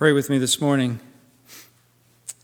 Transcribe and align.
Pray 0.00 0.12
with 0.12 0.30
me 0.30 0.38
this 0.38 0.62
morning. 0.62 0.98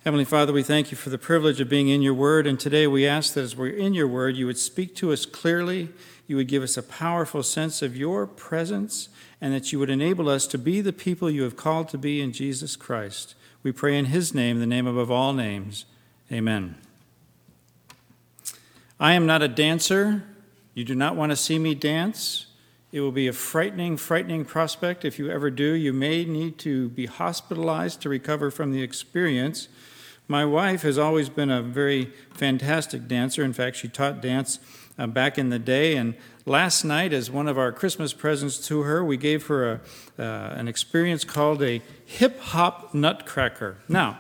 Heavenly 0.05 0.27
Father, 0.27 0.53
we 0.53 0.63
thank 0.63 0.91
you 0.91 0.97
for 0.99 1.09
the 1.09 1.17
privilege 1.17 1.59
of 1.59 1.71
being 1.71 1.89
in 1.89 2.03
your 2.03 2.13
word, 2.13 2.47
and 2.47 2.61
today 2.61 2.87
we 2.87 3.07
ask 3.07 3.33
that 3.33 3.45
as 3.45 3.57
we're 3.57 3.75
in 3.75 3.95
your 3.95 4.07
word, 4.07 4.37
you 4.37 4.45
would 4.45 4.59
speak 4.59 4.95
to 4.97 5.11
us 5.11 5.25
clearly, 5.25 5.89
you 6.27 6.37
would 6.37 6.49
give 6.49 6.63
us 6.63 6.77
a 6.77 6.83
powerful 6.83 7.43
sense 7.43 7.81
of 7.81 7.97
your 7.97 8.27
presence, 8.27 9.09
and 9.41 9.55
that 9.55 9.73
you 9.73 9.79
would 9.79 9.89
enable 9.89 10.29
us 10.29 10.47
to 10.49 10.59
be 10.59 10.83
the 10.83 10.93
people 10.93 11.31
you 11.31 11.45
have 11.45 11.57
called 11.57 11.89
to 11.89 11.97
be 11.97 12.21
in 12.21 12.31
Jesus 12.31 12.77
Christ. 12.77 13.35
We 13.63 13.73
pray 13.73 13.99
in 13.99 14.05
his 14.05 14.35
name, 14.35 14.61
the 14.61 14.67
name 14.67 14.87
above 14.87 15.11
all 15.11 15.33
names. 15.33 15.87
Amen. 16.31 16.75
I 19.01 19.15
am 19.15 19.25
not 19.25 19.41
a 19.41 19.49
dancer. 19.49 20.25
You 20.75 20.85
do 20.85 20.95
not 20.95 21.17
want 21.17 21.33
to 21.33 21.37
see 21.37 21.59
me 21.59 21.75
dance. 21.75 22.49
It 22.93 23.01
will 23.01 23.13
be 23.13 23.27
a 23.27 23.33
frightening, 23.33 23.97
frightening 23.97 24.45
prospect. 24.45 25.05
If 25.05 25.19
you 25.19 25.29
ever 25.29 25.51
do, 25.51 25.73
you 25.73 25.93
may 25.93 26.25
need 26.25 26.57
to 26.59 26.89
be 26.91 27.07
hospitalized 27.07 28.01
to 28.03 28.09
recover 28.09 28.51
from 28.51 28.73
the 28.73 28.83
experience. 28.83 29.69
My 30.29 30.45
wife 30.45 30.83
has 30.83 30.97
always 30.97 31.29
been 31.29 31.51
a 31.51 31.63
very 31.63 32.13
fantastic 32.31 33.09
dancer. 33.09 33.43
In 33.43 33.53
fact, 33.53 33.77
she 33.77 33.89
taught 33.89 34.21
dance 34.21 34.61
uh, 34.99 35.07
back 35.07 35.37
in 35.37 35.51
the 35.51 35.59
day. 35.59 35.97
And 35.97 36.15
last 36.45 36.85
night, 36.85 37.13
as 37.13 37.31
one 37.31 37.49
of 37.49 37.59
our 37.59 37.73
Christmas 37.73 38.13
presents 38.13 38.65
to 38.69 38.83
her, 38.83 39.05
we 39.05 39.17
gave 39.17 39.47
her 39.47 39.73
a, 39.73 40.23
uh, 40.23 40.55
an 40.57 40.69
experience 40.69 41.25
called 41.25 41.63
a 41.63 41.83
hip 42.05 42.41
hop 42.41 42.95
nutcracker. 42.95 43.79
Now, 43.89 44.19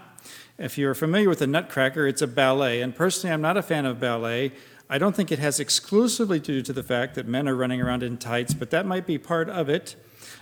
if 0.59 0.79
you're 0.79 0.95
familiar 0.95 1.29
with 1.29 1.43
a 1.43 1.47
nutcracker, 1.47 2.07
it's 2.07 2.23
a 2.23 2.27
ballet. 2.27 2.81
And 2.81 2.95
personally, 2.95 3.33
I'm 3.33 3.43
not 3.43 3.57
a 3.57 3.63
fan 3.63 3.85
of 3.85 4.01
ballet. 4.01 4.53
I 4.89 4.99
don't 4.99 5.17
think 5.17 5.33
it 5.33 5.39
has 5.41 5.59
exclusively 5.59 6.39
to 6.41 6.47
do 6.47 6.63
to 6.63 6.73
the 6.73 6.83
fact 6.83 7.17
that 7.17 7.27
men 7.27 7.49
are 7.49 7.57
running 7.57 7.81
around 7.81 8.03
in 8.03 8.19
tights, 8.19 8.55
but 8.55 8.71
that 8.71 8.87
might 8.87 9.07
be 9.07 9.19
part 9.19 9.49
of 9.49 9.69
it. 9.69 9.97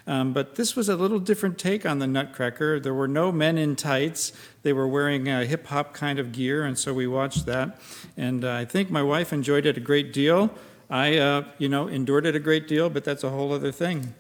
Um, 0.07 0.35
but 0.35 0.57
this 0.57 0.77
was 0.77 0.91
a 0.91 0.97
little 0.97 1.19
different 1.19 1.59
take 1.59 1.87
on 1.87 1.99
the 1.99 2.07
Nutcracker. 2.07 2.79
There 2.79 2.93
were 2.93 3.09
no 3.09 3.33
men 3.33 3.57
in 3.57 3.75
tights. 3.75 4.33
They 4.63 4.75
were 4.75 4.87
wearing 4.87 5.29
uh, 5.29 5.45
hip 5.45 5.67
hop 5.69 5.95
kind 5.95 6.19
of 6.19 6.33
gear, 6.33 6.65
and 6.65 6.79
so 6.79 6.93
we 6.93 7.07
watched 7.07 7.47
that. 7.47 7.81
And 8.17 8.45
uh, 8.45 8.53
I 8.53 8.65
think 8.67 8.91
my 8.91 9.03
wife 9.03 9.33
enjoyed 9.33 9.65
it 9.65 9.79
a 9.79 9.81
great 9.81 10.13
deal. 10.13 10.51
I, 10.91 11.17
uh, 11.17 11.45
you 11.57 11.71
know, 11.71 11.89
endured 11.89 12.27
it 12.27 12.37
a 12.37 12.41
great 12.41 12.69
deal, 12.69 12.91
but 12.91 13.05
that's 13.05 13.25
a 13.25 13.31
whole 13.31 13.53
other 13.53 13.73
thing. 13.73 14.15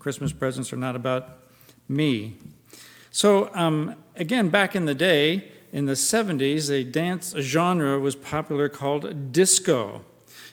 Christmas 0.00 0.32
presents 0.32 0.72
are 0.72 0.76
not 0.76 0.96
about 0.96 1.38
me. 1.88 2.36
So, 3.12 3.50
um, 3.54 3.94
again, 4.16 4.48
back 4.48 4.74
in 4.74 4.86
the 4.86 4.94
day, 4.94 5.52
in 5.76 5.84
the 5.84 5.92
70s, 5.92 6.70
a 6.70 6.82
dance 6.82 7.34
genre 7.38 8.00
was 8.00 8.16
popular 8.16 8.66
called 8.66 9.30
disco. 9.30 10.06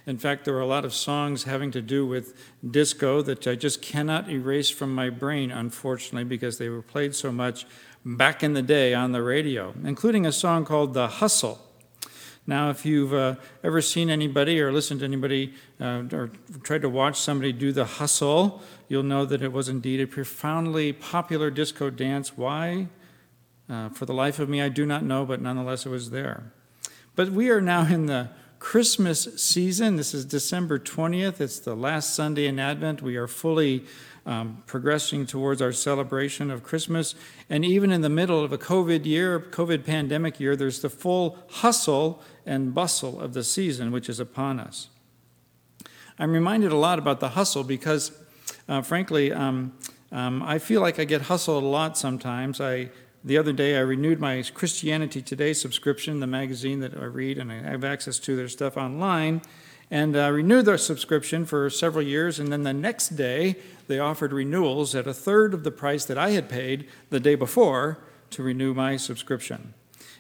In 0.05 0.17
fact, 0.17 0.43
there 0.43 0.53
were 0.53 0.59
a 0.59 0.65
lot 0.65 0.83
of 0.83 0.93
songs 0.93 1.45
having 1.45 1.71
to 1.71 1.81
do 1.81 2.05
with 2.05 2.35
disco 2.69 3.21
that 3.21 3.47
I 3.47 3.55
just 3.55 3.81
cannot 3.81 4.29
erase 4.29 4.69
from 4.69 4.93
my 4.93 5.09
brain, 5.09 5.49
unfortunately, 5.49 6.25
because 6.25 6.57
they 6.57 6.67
were 6.67 6.81
played 6.81 7.15
so 7.15 7.31
much 7.31 7.65
back 8.03 8.43
in 8.43 8.51
the 8.51 8.61
day 8.61 8.93
on 8.93 9.13
the 9.13 9.23
radio, 9.23 9.73
including 9.85 10.25
a 10.25 10.31
song 10.33 10.65
called 10.65 10.93
The 10.93 11.07
Hustle. 11.07 11.57
Now, 12.45 12.69
if 12.69 12.85
you've 12.85 13.13
uh, 13.13 13.35
ever 13.63 13.79
seen 13.81 14.09
anybody 14.09 14.59
or 14.59 14.73
listened 14.73 14.99
to 14.99 15.05
anybody 15.05 15.53
uh, 15.79 16.03
or 16.11 16.31
tried 16.63 16.81
to 16.81 16.89
watch 16.89 17.17
somebody 17.17 17.53
do 17.53 17.71
the 17.71 17.85
hustle, 17.85 18.61
you'll 18.89 19.03
know 19.03 19.23
that 19.23 19.41
it 19.41 19.53
was 19.53 19.69
indeed 19.69 20.01
a 20.01 20.05
profoundly 20.05 20.91
popular 20.91 21.49
disco 21.49 21.89
dance. 21.89 22.35
Why? 22.35 22.89
Uh, 23.69 23.89
for 23.89 24.05
the 24.05 24.13
life 24.13 24.39
of 24.39 24.49
me, 24.49 24.61
I 24.61 24.69
do 24.69 24.85
not 24.85 25.03
know, 25.03 25.25
but 25.25 25.41
nonetheless, 25.41 25.85
it 25.85 25.89
was 25.89 26.09
there. 26.09 26.51
But 27.15 27.29
we 27.29 27.49
are 27.49 27.61
now 27.61 27.85
in 27.85 28.07
the 28.07 28.29
Christmas 28.59 29.27
season. 29.35 29.97
This 29.97 30.13
is 30.13 30.25
December 30.25 30.79
20th. 30.79 31.39
It's 31.39 31.59
the 31.59 31.75
last 31.75 32.15
Sunday 32.15 32.47
in 32.47 32.59
Advent. 32.59 33.01
We 33.01 33.17
are 33.17 33.27
fully 33.27 33.85
um, 34.25 34.63
progressing 34.65 35.25
towards 35.25 35.61
our 35.61 35.73
celebration 35.73 36.49
of 36.49 36.63
Christmas. 36.63 37.13
And 37.49 37.65
even 37.65 37.91
in 37.91 38.01
the 38.01 38.09
middle 38.09 38.43
of 38.43 38.53
a 38.53 38.57
COVID 38.57 39.05
year, 39.05 39.39
COVID 39.39 39.85
pandemic 39.85 40.39
year, 40.39 40.55
there's 40.55 40.81
the 40.81 40.89
full 40.89 41.39
hustle 41.49 42.21
and 42.45 42.73
bustle 42.73 43.19
of 43.19 43.33
the 43.33 43.43
season 43.43 43.91
which 43.91 44.09
is 44.09 44.19
upon 44.19 44.59
us. 44.59 44.89
I'm 46.17 46.31
reminded 46.31 46.71
a 46.71 46.77
lot 46.77 46.99
about 46.99 47.19
the 47.19 47.29
hustle 47.29 47.63
because, 47.63 48.11
uh, 48.69 48.81
frankly, 48.81 49.33
um, 49.33 49.73
um, 50.11 50.43
I 50.43 50.59
feel 50.59 50.79
like 50.79 50.99
I 50.99 51.05
get 51.05 51.23
hustled 51.23 51.63
a 51.63 51.67
lot 51.67 51.97
sometimes. 51.97 52.61
I 52.61 52.91
the 53.25 53.37
other 53.37 53.53
day, 53.53 53.77
I 53.77 53.81
renewed 53.81 54.19
my 54.19 54.43
Christianity 54.53 55.21
Today 55.21 55.53
subscription, 55.53 56.19
the 56.19 56.27
magazine 56.27 56.81
that 56.81 56.97
I 56.97 57.05
read, 57.05 57.37
and 57.37 57.51
I 57.51 57.55
have 57.61 57.85
access 57.85 58.19
to 58.19 58.35
their 58.35 58.49
stuff 58.49 58.75
online. 58.75 59.41
And 59.89 60.17
I 60.17 60.27
renewed 60.27 60.65
their 60.65 60.77
subscription 60.77 61.45
for 61.45 61.69
several 61.69 62.03
years, 62.03 62.39
and 62.39 62.51
then 62.51 62.63
the 62.63 62.73
next 62.73 63.09
day, 63.09 63.55
they 63.87 63.99
offered 63.99 64.33
renewals 64.33 64.93
at 64.95 65.07
a 65.07 65.13
third 65.13 65.53
of 65.53 65.63
the 65.63 65.71
price 65.71 66.03
that 66.05 66.17
I 66.17 66.31
had 66.31 66.49
paid 66.49 66.87
the 67.11 67.19
day 67.19 67.35
before 67.35 67.99
to 68.31 68.43
renew 68.43 68.73
my 68.73 68.97
subscription. 68.97 69.73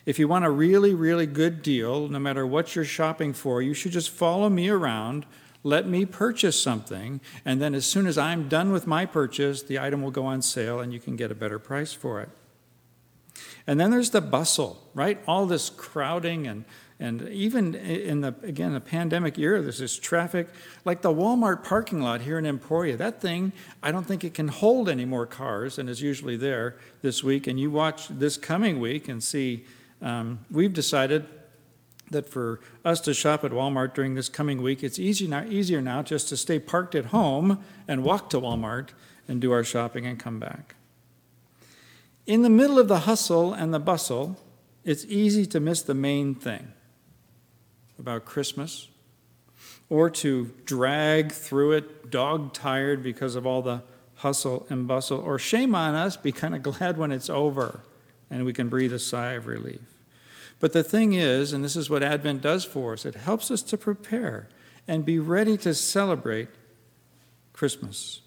If 0.05 0.19
you 0.19 0.27
want 0.27 0.45
a 0.45 0.49
really, 0.49 0.93
really 0.93 1.25
good 1.25 1.61
deal, 1.61 2.07
no 2.07 2.19
matter 2.19 2.45
what 2.45 2.75
you're 2.75 2.85
shopping 2.85 3.33
for, 3.33 3.61
you 3.61 3.73
should 3.73 3.93
just 3.93 4.09
follow 4.09 4.49
me 4.49 4.69
around, 4.69 5.25
let 5.63 5.87
me 5.87 6.05
purchase 6.05 6.61
something, 6.61 7.19
and 7.43 7.61
then 7.61 7.73
as 7.73 7.85
soon 7.85 8.05
as 8.05 8.17
I'm 8.17 8.47
done 8.47 8.71
with 8.71 8.85
my 8.85 9.05
purchase, 9.05 9.63
the 9.63 9.79
item 9.79 10.01
will 10.01 10.11
go 10.11 10.25
on 10.25 10.41
sale 10.41 10.79
and 10.79 10.93
you 10.93 10.99
can 10.99 11.15
get 11.15 11.31
a 11.31 11.35
better 11.35 11.57
price 11.57 11.93
for 11.93 12.21
it. 12.21 12.29
And 13.65 13.79
then 13.79 13.91
there's 13.91 14.09
the 14.09 14.21
bustle, 14.21 14.81
right? 14.93 15.19
All 15.27 15.45
this 15.45 15.69
crowding 15.69 16.47
and 16.47 16.65
and 16.99 17.27
even 17.29 17.75
in 17.75 18.21
the 18.21 18.33
again 18.43 18.73
the 18.73 18.79
pandemic 18.79 19.37
era, 19.37 19.61
there's 19.61 19.79
this 19.79 19.97
traffic, 19.97 20.47
like 20.85 21.01
the 21.01 21.13
Walmart 21.13 21.63
parking 21.63 22.01
lot 22.01 22.21
here 22.21 22.37
in 22.37 22.45
Emporia. 22.45 22.95
That 22.95 23.19
thing, 23.19 23.51
I 23.81 23.91
don't 23.91 24.05
think 24.05 24.23
it 24.23 24.33
can 24.33 24.47
hold 24.47 24.87
any 24.87 25.03
more 25.03 25.25
cars 25.25 25.77
and 25.77 25.89
is 25.89 26.01
usually 26.01 26.37
there 26.37 26.77
this 27.01 27.21
week. 27.21 27.45
And 27.45 27.59
you 27.59 27.71
watch 27.71 28.07
this 28.07 28.37
coming 28.37 28.79
week 28.79 29.09
and 29.09 29.21
see. 29.21 29.65
Um, 30.01 30.45
we've 30.51 30.73
decided 30.73 31.25
that 32.11 32.29
for 32.29 32.61
us 32.85 33.01
to 33.01 33.13
shop 33.13 33.43
at 33.43 33.51
Walmart 33.51 33.93
during 33.93 34.15
this 34.15 34.29
coming 34.29 34.61
week, 34.61 34.83
it's 34.83 34.99
easy 34.99 35.27
now, 35.27 35.43
easier 35.45 35.81
now 35.81 36.03
just 36.03 36.29
to 36.29 36.37
stay 36.37 36.59
parked 36.59 36.95
at 36.95 37.05
home 37.07 37.63
and 37.87 38.03
walk 38.03 38.29
to 38.29 38.39
Walmart 38.39 38.89
and 39.27 39.41
do 39.41 39.51
our 39.51 39.63
shopping 39.63 40.05
and 40.05 40.19
come 40.19 40.39
back. 40.39 40.75
In 42.25 42.41
the 42.41 42.49
middle 42.49 42.79
of 42.79 42.87
the 42.87 42.99
hustle 42.99 43.53
and 43.53 43.73
the 43.73 43.79
bustle, 43.79 44.37
it's 44.83 45.05
easy 45.05 45.45
to 45.47 45.59
miss 45.59 45.81
the 45.81 45.93
main 45.93 46.35
thing 46.35 46.71
about 47.99 48.25
Christmas 48.25 48.89
or 49.89 50.09
to 50.09 50.53
drag 50.65 51.31
through 51.31 51.73
it 51.73 52.09
dog 52.09 52.53
tired 52.53 53.03
because 53.03 53.35
of 53.35 53.45
all 53.45 53.61
the 53.61 53.83
hustle 54.15 54.65
and 54.69 54.87
bustle, 54.87 55.19
or 55.19 55.37
shame 55.37 55.75
on 55.75 55.95
us, 55.95 56.15
be 56.15 56.31
kind 56.31 56.55
of 56.55 56.63
glad 56.63 56.97
when 56.97 57.11
it's 57.11 57.29
over 57.29 57.81
and 58.29 58.45
we 58.45 58.53
can 58.53 58.69
breathe 58.69 58.93
a 58.93 58.99
sigh 58.99 59.33
of 59.33 59.45
relief. 59.45 59.81
But 60.59 60.71
the 60.71 60.83
thing 60.83 61.13
is, 61.13 61.51
and 61.51 61.63
this 61.63 61.75
is 61.75 61.89
what 61.89 62.01
Advent 62.01 62.41
does 62.41 62.63
for 62.63 62.93
us, 62.93 63.05
it 63.05 63.15
helps 63.15 63.51
us 63.51 63.61
to 63.63 63.77
prepare 63.77 64.47
and 64.87 65.05
be 65.05 65.19
ready 65.19 65.57
to 65.57 65.73
celebrate 65.73 66.47
Christmas. 67.51 68.21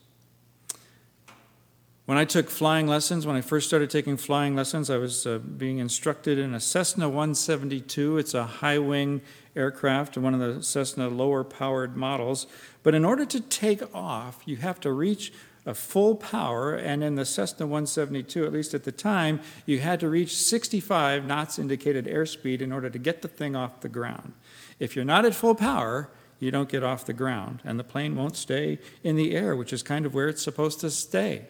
When 2.07 2.19
I 2.19 2.25
took 2.25 2.49
flying 2.49 2.87
lessons, 2.87 3.27
when 3.27 3.35
I 3.35 3.41
first 3.41 3.67
started 3.67 3.91
taking 3.91 4.17
flying 4.17 4.55
lessons, 4.55 4.91
I 4.91 4.97
was 4.97 5.27
uh, 5.27 5.39
being 5.39 5.79
instructed 5.79 6.39
in 6.39 6.55
a 6.55 6.61
Cessna 6.61 7.09
172. 7.09 8.19
It's 8.19 8.33
a 8.33 8.45
high 8.45 8.79
wing 8.79 9.23
aircraft, 9.57 10.17
one 10.17 10.33
of 10.33 10.39
the 10.39 10.63
Cessna 10.63 11.09
lower 11.09 11.43
powered 11.43 11.97
models. 11.97 12.47
But 12.85 12.95
in 12.95 13.05
order 13.05 13.27
to 13.27 13.41
take 13.41 13.83
off, 13.93 14.41
you 14.47 14.55
have 14.59 14.79
to 14.81 14.93
reach 14.93 15.33
a 15.67 15.75
full 15.75 16.15
power, 16.15 16.77
and 16.77 17.03
in 17.03 17.17
the 17.17 17.25
Cessna 17.25 17.67
172, 17.67 18.47
at 18.47 18.53
least 18.53 18.73
at 18.73 18.85
the 18.85 18.93
time, 18.93 19.41
you 19.67 19.81
had 19.81 19.99
to 19.99 20.09
reach 20.09 20.37
65 20.37 21.25
knots 21.25 21.59
indicated 21.59 22.07
airspeed 22.07 22.61
in 22.61 22.71
order 22.71 22.89
to 22.89 23.01
get 23.01 23.23
the 23.23 23.29
thing 23.29 23.57
off 23.57 23.81
the 23.81 23.89
ground. 23.89 24.33
If 24.79 24.95
you're 24.95 25.05
not 25.05 25.25
at 25.25 25.35
full 25.35 25.57
power, 25.57 26.09
you 26.39 26.53
don't 26.53 26.69
get 26.69 26.85
off 26.85 27.05
the 27.05 27.13
ground, 27.13 27.63
and 27.65 27.81
the 27.81 27.85
plane 27.85 28.15
won't 28.15 28.37
stay 28.37 28.79
in 29.03 29.17
the 29.17 29.35
air, 29.35 29.57
which 29.57 29.73
is 29.73 29.83
kind 29.83 30.07
of 30.07 30.15
where 30.15 30.29
it's 30.29 30.43
supposed 30.43 30.79
to 30.83 30.91
stay. 30.93 31.49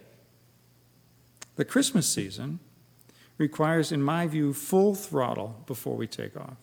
The 1.56 1.64
Christmas 1.64 2.08
season 2.08 2.60
requires, 3.38 3.92
in 3.92 4.02
my 4.02 4.26
view, 4.26 4.52
full 4.52 4.94
throttle 4.94 5.62
before 5.66 5.96
we 5.96 6.06
take 6.06 6.36
off. 6.36 6.56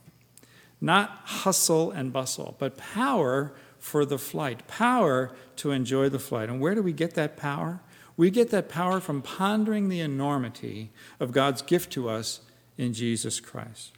Not 0.80 1.22
hustle 1.26 1.92
and 1.92 2.12
bustle, 2.12 2.56
but 2.60 2.78
power 2.78 3.54
for 3.80 4.06
the 4.06 4.18
flight, 4.18 4.68
power 4.68 5.32
to 5.58 5.72
enjoy 5.72 6.10
the 6.10 6.20
flight. 6.20 6.50
And 6.50 6.60
where 6.60 6.76
do 6.76 6.82
we 6.82 6.94
get 6.94 7.16
that 7.16 7.38
power? 7.38 7.82
We 8.16 8.30
get 8.30 8.50
that 8.52 8.70
power 8.70 9.00
from 9.00 9.22
pondering 9.22 9.90
the 9.90 10.00
enormity 10.00 10.92
of 11.20 11.32
God's 11.32 11.62
gift 11.62 11.92
to 11.94 12.10
us 12.10 12.42
in 12.78 12.94
Jesus 12.94 13.40
Christ. 13.40 13.94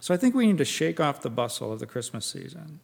So 0.00 0.14
I 0.14 0.16
think 0.16 0.34
we 0.34 0.46
need 0.46 0.58
to 0.58 0.64
shake 0.64 1.00
off 1.00 1.22
the 1.22 1.30
bustle 1.30 1.72
of 1.72 1.80
the 1.80 1.86
Christmas 1.86 2.26
season. 2.26 2.80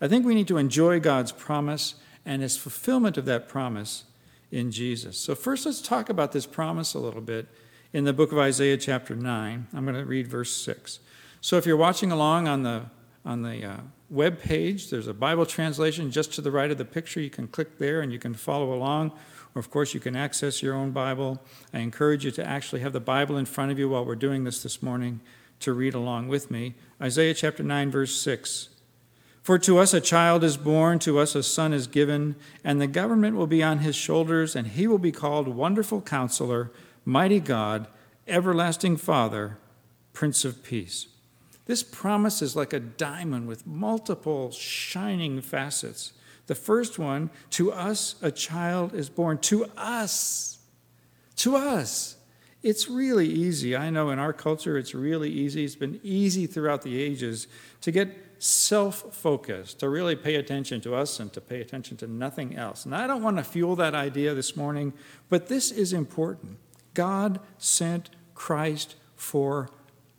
I 0.00 0.08
think 0.08 0.24
we 0.24 0.34
need 0.34 0.48
to 0.48 0.58
enjoy 0.58 1.00
God's 1.00 1.32
promise 1.32 1.96
and 2.24 2.42
his 2.42 2.56
fulfillment 2.56 3.16
of 3.16 3.24
that 3.26 3.48
promise 3.48 4.04
in 4.52 4.70
Jesus. 4.70 5.18
So, 5.18 5.34
first, 5.34 5.66
let's 5.66 5.80
talk 5.80 6.08
about 6.08 6.30
this 6.30 6.46
promise 6.46 6.94
a 6.94 7.00
little 7.00 7.20
bit 7.20 7.48
in 7.92 8.04
the 8.04 8.12
book 8.12 8.30
of 8.30 8.38
Isaiah, 8.38 8.76
chapter 8.76 9.16
9. 9.16 9.66
I'm 9.74 9.84
going 9.84 9.96
to 9.96 10.04
read 10.04 10.28
verse 10.28 10.54
6. 10.54 11.00
So, 11.40 11.56
if 11.56 11.66
you're 11.66 11.76
watching 11.76 12.12
along 12.12 12.46
on 12.46 12.62
the 12.62 12.84
on 13.24 13.42
the 13.42 13.64
uh, 13.64 13.76
web 14.10 14.40
page. 14.40 14.90
There's 14.90 15.06
a 15.06 15.14
Bible 15.14 15.46
translation 15.46 16.10
just 16.10 16.32
to 16.34 16.40
the 16.40 16.50
right 16.50 16.70
of 16.70 16.78
the 16.78 16.84
picture. 16.84 17.20
You 17.20 17.30
can 17.30 17.48
click 17.48 17.78
there 17.78 18.00
and 18.00 18.12
you 18.12 18.18
can 18.18 18.34
follow 18.34 18.72
along. 18.72 19.12
Or, 19.54 19.60
of 19.60 19.70
course, 19.70 19.94
you 19.94 20.00
can 20.00 20.16
access 20.16 20.62
your 20.62 20.74
own 20.74 20.92
Bible. 20.92 21.40
I 21.72 21.80
encourage 21.80 22.24
you 22.24 22.30
to 22.32 22.46
actually 22.46 22.80
have 22.80 22.92
the 22.92 23.00
Bible 23.00 23.36
in 23.36 23.44
front 23.44 23.70
of 23.70 23.78
you 23.78 23.88
while 23.88 24.04
we're 24.04 24.16
doing 24.16 24.44
this 24.44 24.62
this 24.62 24.82
morning 24.82 25.20
to 25.60 25.72
read 25.72 25.94
along 25.94 26.28
with 26.28 26.50
me. 26.50 26.74
Isaiah 27.00 27.34
chapter 27.34 27.62
9, 27.62 27.90
verse 27.90 28.14
6. 28.20 28.68
For 29.42 29.58
to 29.58 29.78
us 29.78 29.92
a 29.92 30.00
child 30.00 30.44
is 30.44 30.56
born, 30.56 31.00
to 31.00 31.18
us 31.18 31.34
a 31.34 31.42
son 31.42 31.72
is 31.72 31.88
given, 31.88 32.36
and 32.62 32.80
the 32.80 32.86
government 32.86 33.36
will 33.36 33.48
be 33.48 33.62
on 33.62 33.78
his 33.78 33.96
shoulders, 33.96 34.54
and 34.54 34.68
he 34.68 34.86
will 34.86 34.98
be 34.98 35.10
called 35.10 35.48
Wonderful 35.48 36.00
Counselor, 36.02 36.70
Mighty 37.04 37.40
God, 37.40 37.88
Everlasting 38.28 38.96
Father, 38.98 39.58
Prince 40.12 40.44
of 40.44 40.62
Peace. 40.62 41.08
This 41.66 41.82
promise 41.82 42.40
is 42.40 42.54
like 42.54 42.72
a 42.72 42.78
diamond 42.78 43.48
with 43.48 43.66
multiple 43.66 44.52
shining 44.52 45.40
facets. 45.40 46.12
The 46.46 46.54
first 46.54 46.98
one, 46.98 47.30
to 47.50 47.72
us 47.72 48.14
a 48.22 48.30
child 48.30 48.94
is 48.94 49.08
born. 49.08 49.38
To 49.38 49.66
us. 49.76 50.58
To 51.36 51.56
us. 51.56 52.16
It's 52.62 52.88
really 52.88 53.26
easy. 53.28 53.74
I 53.74 53.90
know 53.90 54.10
in 54.10 54.20
our 54.20 54.32
culture 54.32 54.78
it's 54.78 54.94
really 54.94 55.30
easy. 55.30 55.64
It's 55.64 55.74
been 55.74 55.98
easy 56.04 56.46
throughout 56.46 56.82
the 56.82 57.00
ages 57.00 57.48
to 57.80 57.90
get 57.90 58.31
self 58.42 59.14
focused, 59.14 59.78
to 59.78 59.88
really 59.88 60.16
pay 60.16 60.34
attention 60.34 60.80
to 60.80 60.96
us 60.96 61.20
and 61.20 61.32
to 61.32 61.40
pay 61.40 61.60
attention 61.60 61.96
to 61.96 62.08
nothing 62.08 62.56
else. 62.56 62.84
And 62.84 62.92
I 62.92 63.06
don't 63.06 63.22
want 63.22 63.36
to 63.36 63.44
fuel 63.44 63.76
that 63.76 63.94
idea 63.94 64.34
this 64.34 64.56
morning, 64.56 64.92
but 65.28 65.46
this 65.46 65.70
is 65.70 65.92
important. 65.92 66.58
God 66.92 67.38
sent 67.56 68.10
Christ 68.34 68.96
for 69.14 69.70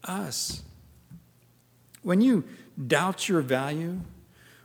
us. 0.05 0.63
When 2.01 2.21
you 2.21 2.45
doubt 2.87 3.27
your 3.27 3.41
value, 3.41 3.99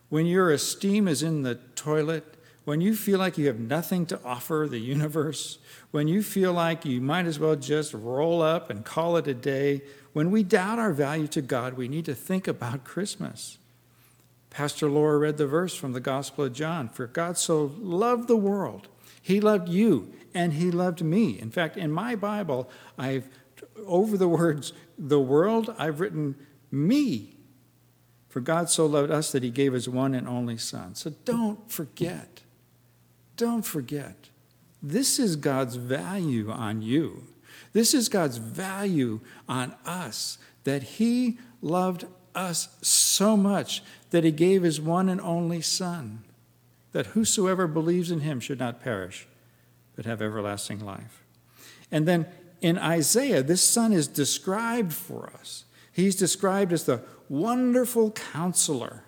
when 0.08 0.26
your 0.26 0.52
esteem 0.52 1.08
is 1.08 1.24
in 1.24 1.42
the 1.42 1.56
toilet, 1.74 2.36
when 2.68 2.82
you 2.82 2.94
feel 2.94 3.18
like 3.18 3.38
you 3.38 3.46
have 3.46 3.58
nothing 3.58 4.04
to 4.04 4.20
offer 4.22 4.66
the 4.68 4.78
universe, 4.78 5.56
when 5.90 6.06
you 6.06 6.22
feel 6.22 6.52
like 6.52 6.84
you 6.84 7.00
might 7.00 7.24
as 7.24 7.38
well 7.38 7.56
just 7.56 7.94
roll 7.94 8.42
up 8.42 8.68
and 8.68 8.84
call 8.84 9.16
it 9.16 9.26
a 9.26 9.32
day, 9.32 9.80
when 10.12 10.30
we 10.30 10.42
doubt 10.42 10.78
our 10.78 10.92
value 10.92 11.26
to 11.26 11.40
God, 11.40 11.78
we 11.78 11.88
need 11.88 12.04
to 12.04 12.14
think 12.14 12.46
about 12.46 12.84
Christmas. 12.84 13.56
Pastor 14.50 14.86
Laura 14.86 15.16
read 15.16 15.38
the 15.38 15.46
verse 15.46 15.74
from 15.74 15.94
the 15.94 16.00
Gospel 16.00 16.44
of 16.44 16.52
John 16.52 16.90
For 16.90 17.06
God 17.06 17.38
so 17.38 17.72
loved 17.78 18.28
the 18.28 18.36
world, 18.36 18.88
He 19.22 19.40
loved 19.40 19.70
you, 19.70 20.12
and 20.34 20.52
He 20.52 20.70
loved 20.70 21.02
me. 21.02 21.40
In 21.40 21.50
fact, 21.50 21.78
in 21.78 21.90
my 21.90 22.16
Bible, 22.16 22.68
I've, 22.98 23.30
over 23.86 24.18
the 24.18 24.28
words 24.28 24.74
the 24.98 25.18
world, 25.18 25.74
I've 25.78 26.00
written 26.00 26.36
me. 26.70 27.38
For 28.28 28.40
God 28.40 28.68
so 28.68 28.84
loved 28.84 29.10
us 29.10 29.32
that 29.32 29.42
He 29.42 29.48
gave 29.48 29.72
His 29.72 29.88
one 29.88 30.14
and 30.14 30.28
only 30.28 30.58
Son. 30.58 30.94
So 30.94 31.14
don't 31.24 31.72
forget. 31.72 32.42
Don't 33.38 33.62
forget. 33.62 34.28
This 34.82 35.18
is 35.18 35.36
God's 35.36 35.76
value 35.76 36.50
on 36.50 36.82
you. 36.82 37.28
This 37.72 37.94
is 37.94 38.08
God's 38.08 38.36
value 38.36 39.20
on 39.48 39.74
us 39.86 40.38
that 40.64 40.82
He 40.82 41.38
loved 41.62 42.04
us 42.34 42.68
so 42.82 43.36
much 43.36 43.82
that 44.10 44.24
He 44.24 44.32
gave 44.32 44.62
His 44.62 44.80
one 44.80 45.08
and 45.08 45.20
only 45.20 45.62
Son, 45.62 46.24
that 46.92 47.06
whosoever 47.06 47.66
believes 47.66 48.10
in 48.10 48.20
Him 48.20 48.40
should 48.40 48.58
not 48.58 48.82
perish, 48.82 49.26
but 49.96 50.04
have 50.04 50.20
everlasting 50.20 50.84
life. 50.84 51.24
And 51.90 52.06
then 52.06 52.26
in 52.60 52.76
Isaiah, 52.76 53.42
this 53.42 53.62
Son 53.62 53.92
is 53.92 54.08
described 54.08 54.92
for 54.92 55.30
us. 55.38 55.64
He's 55.92 56.16
described 56.16 56.72
as 56.72 56.84
the 56.84 57.02
wonderful 57.28 58.10
counselor. 58.10 59.04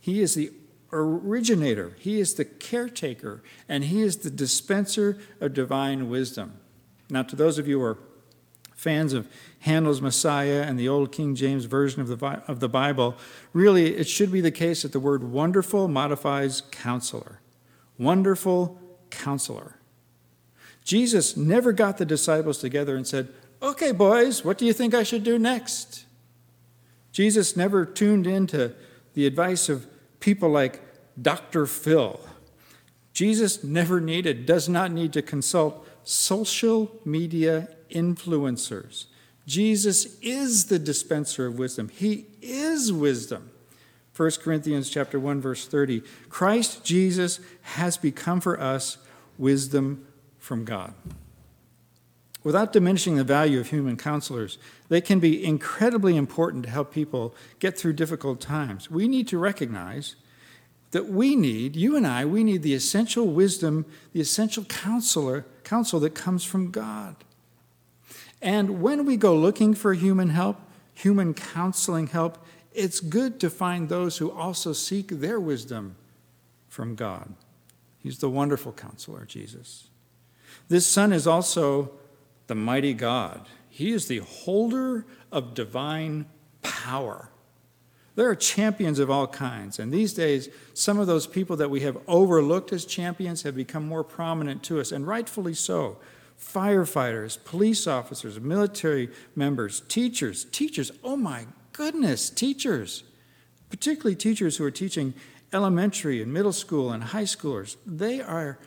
He 0.00 0.20
is 0.20 0.34
the 0.34 0.50
originator, 0.92 1.96
He 1.98 2.20
is 2.20 2.34
the 2.34 2.44
caretaker, 2.44 3.42
and 3.68 3.84
He 3.84 4.02
is 4.02 4.18
the 4.18 4.30
dispenser 4.30 5.18
of 5.40 5.54
divine 5.54 6.08
wisdom. 6.08 6.54
Now, 7.08 7.22
to 7.22 7.36
those 7.36 7.58
of 7.58 7.66
you 7.66 7.80
who 7.80 7.84
are 7.84 7.98
fans 8.74 9.12
of 9.12 9.28
Handel's 9.60 10.00
Messiah 10.00 10.62
and 10.62 10.78
the 10.78 10.88
old 10.88 11.12
King 11.12 11.34
James 11.34 11.66
Version 11.66 12.00
of 12.00 12.08
the, 12.08 12.42
of 12.48 12.60
the 12.60 12.68
Bible, 12.68 13.14
really 13.52 13.94
it 13.96 14.08
should 14.08 14.32
be 14.32 14.40
the 14.40 14.50
case 14.50 14.82
that 14.82 14.92
the 14.92 15.00
word 15.00 15.22
wonderful 15.22 15.86
modifies 15.86 16.62
counselor. 16.70 17.40
Wonderful 17.98 18.80
counselor. 19.10 19.76
Jesus 20.82 21.36
never 21.36 21.72
got 21.72 21.98
the 21.98 22.06
disciples 22.06 22.58
together 22.58 22.96
and 22.96 23.06
said, 23.06 23.28
Okay, 23.62 23.92
boys, 23.92 24.44
what 24.44 24.56
do 24.56 24.64
you 24.64 24.72
think 24.72 24.94
I 24.94 25.02
should 25.02 25.24
do 25.24 25.38
next? 25.38 26.06
Jesus 27.12 27.56
never 27.56 27.84
tuned 27.84 28.26
into 28.26 28.72
the 29.12 29.26
advice 29.26 29.68
of 29.68 29.86
people 30.20 30.48
like 30.48 30.80
Dr. 31.20 31.66
Phil. 31.66 32.20
Jesus 33.12 33.64
never 33.64 34.00
needed, 34.00 34.46
does 34.46 34.68
not 34.68 34.92
need 34.92 35.12
to 35.14 35.22
consult 35.22 35.86
social 36.04 36.90
media 37.04 37.68
influencers. 37.90 39.06
Jesus 39.46 40.18
is 40.20 40.66
the 40.66 40.78
dispenser 40.78 41.46
of 41.46 41.58
wisdom. 41.58 41.88
He 41.88 42.26
is 42.40 42.92
wisdom. 42.92 43.50
1 44.16 44.30
Corinthians 44.42 44.90
chapter 44.90 45.18
1 45.18 45.40
verse 45.40 45.66
30. 45.66 46.02
Christ 46.28 46.84
Jesus 46.84 47.40
has 47.62 47.96
become 47.96 48.40
for 48.40 48.60
us 48.60 48.98
wisdom 49.38 50.06
from 50.38 50.64
God. 50.64 50.94
Without 52.42 52.72
diminishing 52.72 53.16
the 53.16 53.24
value 53.24 53.60
of 53.60 53.68
human 53.68 53.96
counselors, 53.96 54.58
they 54.88 55.00
can 55.00 55.20
be 55.20 55.44
incredibly 55.44 56.16
important 56.16 56.64
to 56.64 56.70
help 56.70 56.92
people 56.92 57.34
get 57.58 57.76
through 57.76 57.92
difficult 57.92 58.40
times. 58.40 58.90
We 58.90 59.08
need 59.08 59.28
to 59.28 59.38
recognize 59.38 60.16
that 60.92 61.08
we 61.08 61.36
need, 61.36 61.76
you 61.76 61.96
and 61.96 62.06
I, 62.06 62.24
we 62.24 62.42
need 62.42 62.62
the 62.62 62.74
essential 62.74 63.26
wisdom, 63.26 63.84
the 64.12 64.20
essential 64.20 64.64
counselor, 64.64 65.44
counsel 65.64 66.00
that 66.00 66.14
comes 66.14 66.44
from 66.44 66.70
God. 66.70 67.16
And 68.42 68.80
when 68.80 69.04
we 69.04 69.16
go 69.16 69.36
looking 69.36 69.74
for 69.74 69.92
human 69.92 70.30
help, 70.30 70.58
human 70.94 71.34
counseling 71.34 72.08
help, 72.08 72.44
it's 72.72 73.00
good 73.00 73.38
to 73.40 73.50
find 73.50 73.88
those 73.88 74.18
who 74.18 74.30
also 74.30 74.72
seek 74.72 75.08
their 75.08 75.38
wisdom 75.38 75.96
from 76.68 76.94
God. 76.94 77.34
He's 77.98 78.18
the 78.18 78.30
wonderful 78.30 78.72
counselor, 78.72 79.26
Jesus. 79.26 79.88
This 80.68 80.86
Son 80.86 81.12
is 81.12 81.26
also 81.26 81.92
the 82.50 82.54
mighty 82.56 82.94
God. 82.94 83.46
He 83.68 83.92
is 83.92 84.08
the 84.08 84.18
holder 84.18 85.06
of 85.30 85.54
divine 85.54 86.26
power. 86.62 87.30
There 88.16 88.28
are 88.28 88.34
champions 88.34 88.98
of 88.98 89.08
all 89.08 89.28
kinds, 89.28 89.78
and 89.78 89.92
these 89.92 90.14
days, 90.14 90.48
some 90.74 90.98
of 90.98 91.06
those 91.06 91.28
people 91.28 91.54
that 91.56 91.70
we 91.70 91.82
have 91.82 91.96
overlooked 92.08 92.72
as 92.72 92.84
champions 92.84 93.42
have 93.42 93.54
become 93.54 93.86
more 93.86 94.02
prominent 94.02 94.64
to 94.64 94.80
us, 94.80 94.90
and 94.90 95.06
rightfully 95.06 95.54
so. 95.54 95.98
Firefighters, 96.40 97.38
police 97.44 97.86
officers, 97.86 98.40
military 98.40 99.10
members, 99.36 99.82
teachers, 99.86 100.44
teachers, 100.46 100.90
oh 101.04 101.16
my 101.16 101.46
goodness, 101.72 102.30
teachers, 102.30 103.04
particularly 103.70 104.16
teachers 104.16 104.56
who 104.56 104.64
are 104.64 104.72
teaching 104.72 105.14
elementary 105.52 106.20
and 106.20 106.32
middle 106.32 106.52
school 106.52 106.90
and 106.90 107.04
high 107.04 107.22
schoolers, 107.22 107.76
they 107.86 108.20
are 108.20 108.58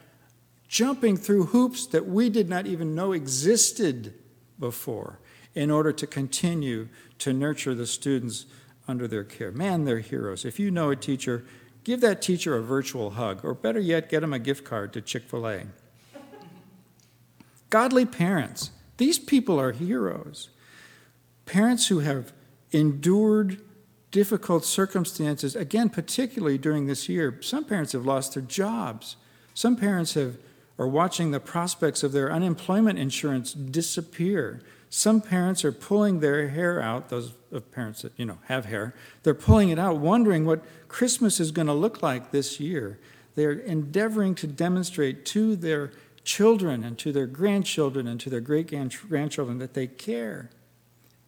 jumping 0.74 1.16
through 1.16 1.46
hoops 1.46 1.86
that 1.86 2.08
we 2.08 2.32
did 2.32 2.50
not 2.50 2.66
even 2.66 2.96
know 2.96 3.12
existed 3.12 4.12
before 4.58 5.20
in 5.54 5.70
order 5.70 5.94
to 5.94 6.08
continue 6.08 6.90
to 7.20 7.32
nurture 7.32 7.76
the 7.76 7.86
students 7.86 8.48
under 8.88 9.08
their 9.08 9.24
care. 9.24 9.52
Man, 9.52 9.86
they're 9.86 10.00
heroes. 10.00 10.46
If 10.46 10.60
you 10.60 10.72
know 10.72 10.90
a 10.90 10.96
teacher, 10.96 11.46
give 11.84 12.02
that 12.02 12.24
teacher 12.24 12.58
a 12.58 12.64
virtual 12.64 13.12
hug, 13.12 13.46
or 13.46 13.54
better 13.54 13.80
yet, 13.80 14.10
get 14.10 14.22
them 14.22 14.34
a 14.34 14.40
gift 14.40 14.66
card 14.66 14.94
to 14.94 15.02
Chick 15.02 15.30
fil 15.30 15.48
A. 15.48 15.62
Godly 17.70 18.08
parents, 18.08 18.72
these 18.98 19.20
people 19.20 19.60
are 19.60 19.74
heroes. 19.74 20.50
Parents 21.46 21.90
who 21.90 22.00
have 22.00 22.34
endured 22.72 23.62
difficult 24.10 24.66
circumstances, 24.66 25.56
again, 25.56 25.92
particularly 25.92 26.58
during 26.58 26.88
this 26.88 27.08
year. 27.08 27.38
Some 27.42 27.64
parents 27.64 27.92
have 27.92 28.08
lost 28.08 28.34
their 28.34 28.42
jobs. 28.42 29.18
Some 29.54 29.76
parents 29.76 30.16
have, 30.16 30.38
are 30.78 30.88
watching 30.88 31.32
the 31.32 31.40
prospects 31.40 32.04
of 32.04 32.12
their 32.12 32.32
unemployment 32.32 32.98
insurance 32.98 33.54
disappear. 33.54 34.62
Some 34.90 35.22
parents 35.22 35.64
are 35.66 35.72
pulling 35.72 36.20
their 36.20 36.50
hair 36.50 36.82
out, 36.82 37.10
those 37.10 37.34
of 37.52 37.72
parents 37.72 38.02
that, 38.02 38.14
you 38.18 38.26
know, 38.26 38.40
have 38.46 38.66
hair, 38.66 38.94
they're 39.24 39.34
pulling 39.34 39.70
it 39.70 39.80
out, 39.80 39.98
wondering 39.98 40.46
what 40.46 40.64
Christmas 40.88 41.40
is 41.40 41.52
going 41.52 41.68
to 41.68 41.74
look 41.74 42.02
like 42.02 42.32
this 42.32 42.60
year. 42.60 43.00
They're 43.36 43.52
endeavoring 43.52 44.36
to 44.36 44.48
demonstrate 44.48 45.26
to 45.28 45.56
their 45.56 45.92
children 46.24 46.84
and 46.84 46.98
to 47.00 47.12
their 47.12 47.28
grandchildren 47.28 48.08
and 48.08 48.20
to 48.20 48.30
their 48.30 48.40
great 48.40 48.68
grandchildren 48.68 49.58
that 49.60 49.74
they 49.74 49.88
care. 49.88 50.50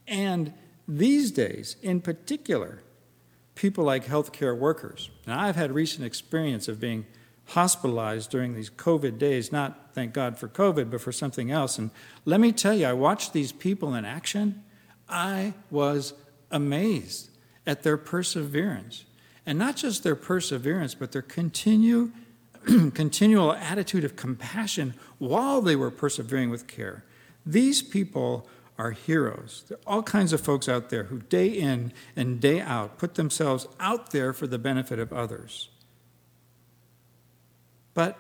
And 0.07 0.53
these 0.87 1.31
days, 1.31 1.77
in 1.81 2.01
particular, 2.01 2.81
people 3.55 3.83
like 3.83 4.05
healthcare 4.05 4.57
workers. 4.57 5.09
Now, 5.25 5.39
I've 5.39 5.55
had 5.55 5.71
recent 5.71 6.05
experience 6.05 6.67
of 6.67 6.79
being 6.79 7.05
hospitalized 7.47 8.29
during 8.29 8.55
these 8.55 8.69
COVID 8.69 9.17
days, 9.17 9.51
not 9.51 9.93
thank 9.93 10.13
God 10.13 10.37
for 10.37 10.47
COVID, 10.47 10.89
but 10.89 11.01
for 11.01 11.11
something 11.11 11.51
else. 11.51 11.77
And 11.77 11.91
let 12.25 12.39
me 12.39 12.51
tell 12.51 12.73
you, 12.73 12.85
I 12.85 12.93
watched 12.93 13.33
these 13.33 13.51
people 13.51 13.93
in 13.93 14.05
action. 14.05 14.63
I 15.07 15.53
was 15.69 16.13
amazed 16.51 17.29
at 17.65 17.83
their 17.83 17.97
perseverance. 17.97 19.05
And 19.45 19.59
not 19.59 19.75
just 19.75 20.03
their 20.03 20.15
perseverance, 20.15 20.95
but 20.95 21.11
their 21.11 21.21
continue, 21.21 22.11
continual 22.65 23.53
attitude 23.53 24.03
of 24.03 24.15
compassion 24.15 24.95
while 25.19 25.61
they 25.61 25.75
were 25.75 25.91
persevering 25.91 26.49
with 26.49 26.67
care. 26.67 27.03
These 27.45 27.83
people 27.83 28.47
are 28.77 28.91
heroes. 28.91 29.63
There 29.69 29.77
are 29.77 29.95
all 29.95 30.03
kinds 30.03 30.33
of 30.33 30.41
folks 30.41 30.67
out 30.67 30.89
there 30.89 31.05
who, 31.05 31.19
day 31.19 31.47
in 31.47 31.93
and 32.15 32.41
day 32.41 32.59
out, 32.59 32.97
put 32.97 33.15
themselves 33.15 33.67
out 33.79 34.11
there 34.11 34.33
for 34.33 34.47
the 34.47 34.57
benefit 34.57 34.99
of 34.99 35.13
others. 35.13 35.69
But 37.95 38.19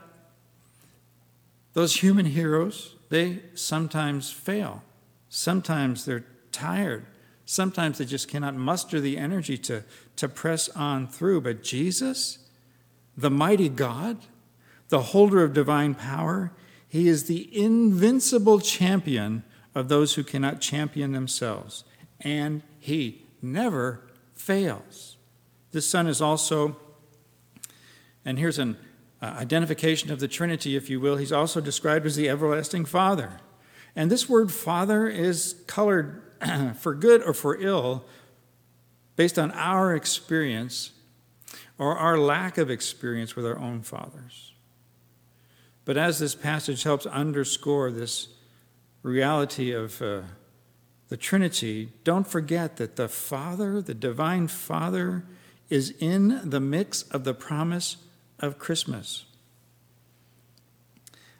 those 1.73 1.97
human 1.97 2.25
heroes, 2.25 2.95
they 3.09 3.43
sometimes 3.53 4.31
fail. 4.31 4.81
Sometimes 5.29 6.05
they're 6.05 6.25
tired. 6.51 7.05
Sometimes 7.45 7.99
they 7.99 8.05
just 8.05 8.27
cannot 8.27 8.55
muster 8.55 8.99
the 8.99 9.17
energy 9.17 9.57
to, 9.59 9.83
to 10.15 10.27
press 10.27 10.69
on 10.69 11.07
through. 11.07 11.41
But 11.41 11.61
Jesus, 11.61 12.39
the 13.15 13.29
mighty 13.29 13.69
God, 13.69 14.17
the 14.89 15.01
holder 15.01 15.43
of 15.43 15.53
divine 15.53 15.93
power, 15.93 16.51
he 16.87 17.07
is 17.07 17.25
the 17.25 17.49
invincible 17.55 18.59
champion 18.59 19.43
of 19.75 19.89
those 19.89 20.15
who 20.15 20.23
cannot 20.23 20.61
champion 20.61 21.11
themselves. 21.11 21.83
And 22.21 22.63
he 22.79 23.25
never 23.41 24.01
fails. 24.33 25.17
This 25.71 25.85
Son 25.85 26.07
is 26.07 26.21
also, 26.21 26.77
and 28.23 28.39
here's 28.39 28.57
an 28.57 28.77
uh, 29.25 29.39
identification 29.39 30.11
of 30.11 30.19
the 30.19 30.27
Trinity, 30.27 30.75
if 30.75 30.89
you 30.89 30.99
will, 30.99 31.17
he's 31.17 31.31
also 31.31 31.59
described 31.59 32.05
as 32.05 32.15
the 32.15 32.29
everlasting 32.29 32.85
Father. 32.85 33.39
And 33.95 34.11
this 34.11 34.29
word 34.29 34.51
Father 34.51 35.07
is 35.07 35.55
colored 35.65 36.21
for 36.79 36.93
good 36.93 37.23
or 37.23 37.33
for 37.33 37.59
ill 37.59 38.05
based 39.15 39.39
on 39.39 39.51
our 39.51 39.95
experience 39.95 40.91
or 41.79 41.97
our 41.97 42.19
lack 42.19 42.57
of 42.57 42.69
experience 42.69 43.35
with 43.35 43.45
our 43.45 43.57
own 43.57 43.81
fathers. 43.81 44.53
But 45.85 45.97
as 45.97 46.19
this 46.19 46.35
passage 46.35 46.83
helps 46.83 47.05
underscore 47.07 47.91
this 47.91 48.27
reality 49.01 49.71
of 49.71 50.01
uh, 50.01 50.21
the 51.07 51.17
Trinity, 51.17 51.89
don't 52.03 52.27
forget 52.27 52.77
that 52.77 52.95
the 52.95 53.07
Father, 53.07 53.81
the 53.81 53.93
divine 53.93 54.47
Father, 54.47 55.25
is 55.69 55.95
in 55.99 56.47
the 56.47 56.59
mix 56.59 57.01
of 57.03 57.23
the 57.23 57.33
promise 57.33 57.97
of 58.39 58.59
Christmas. 58.59 59.25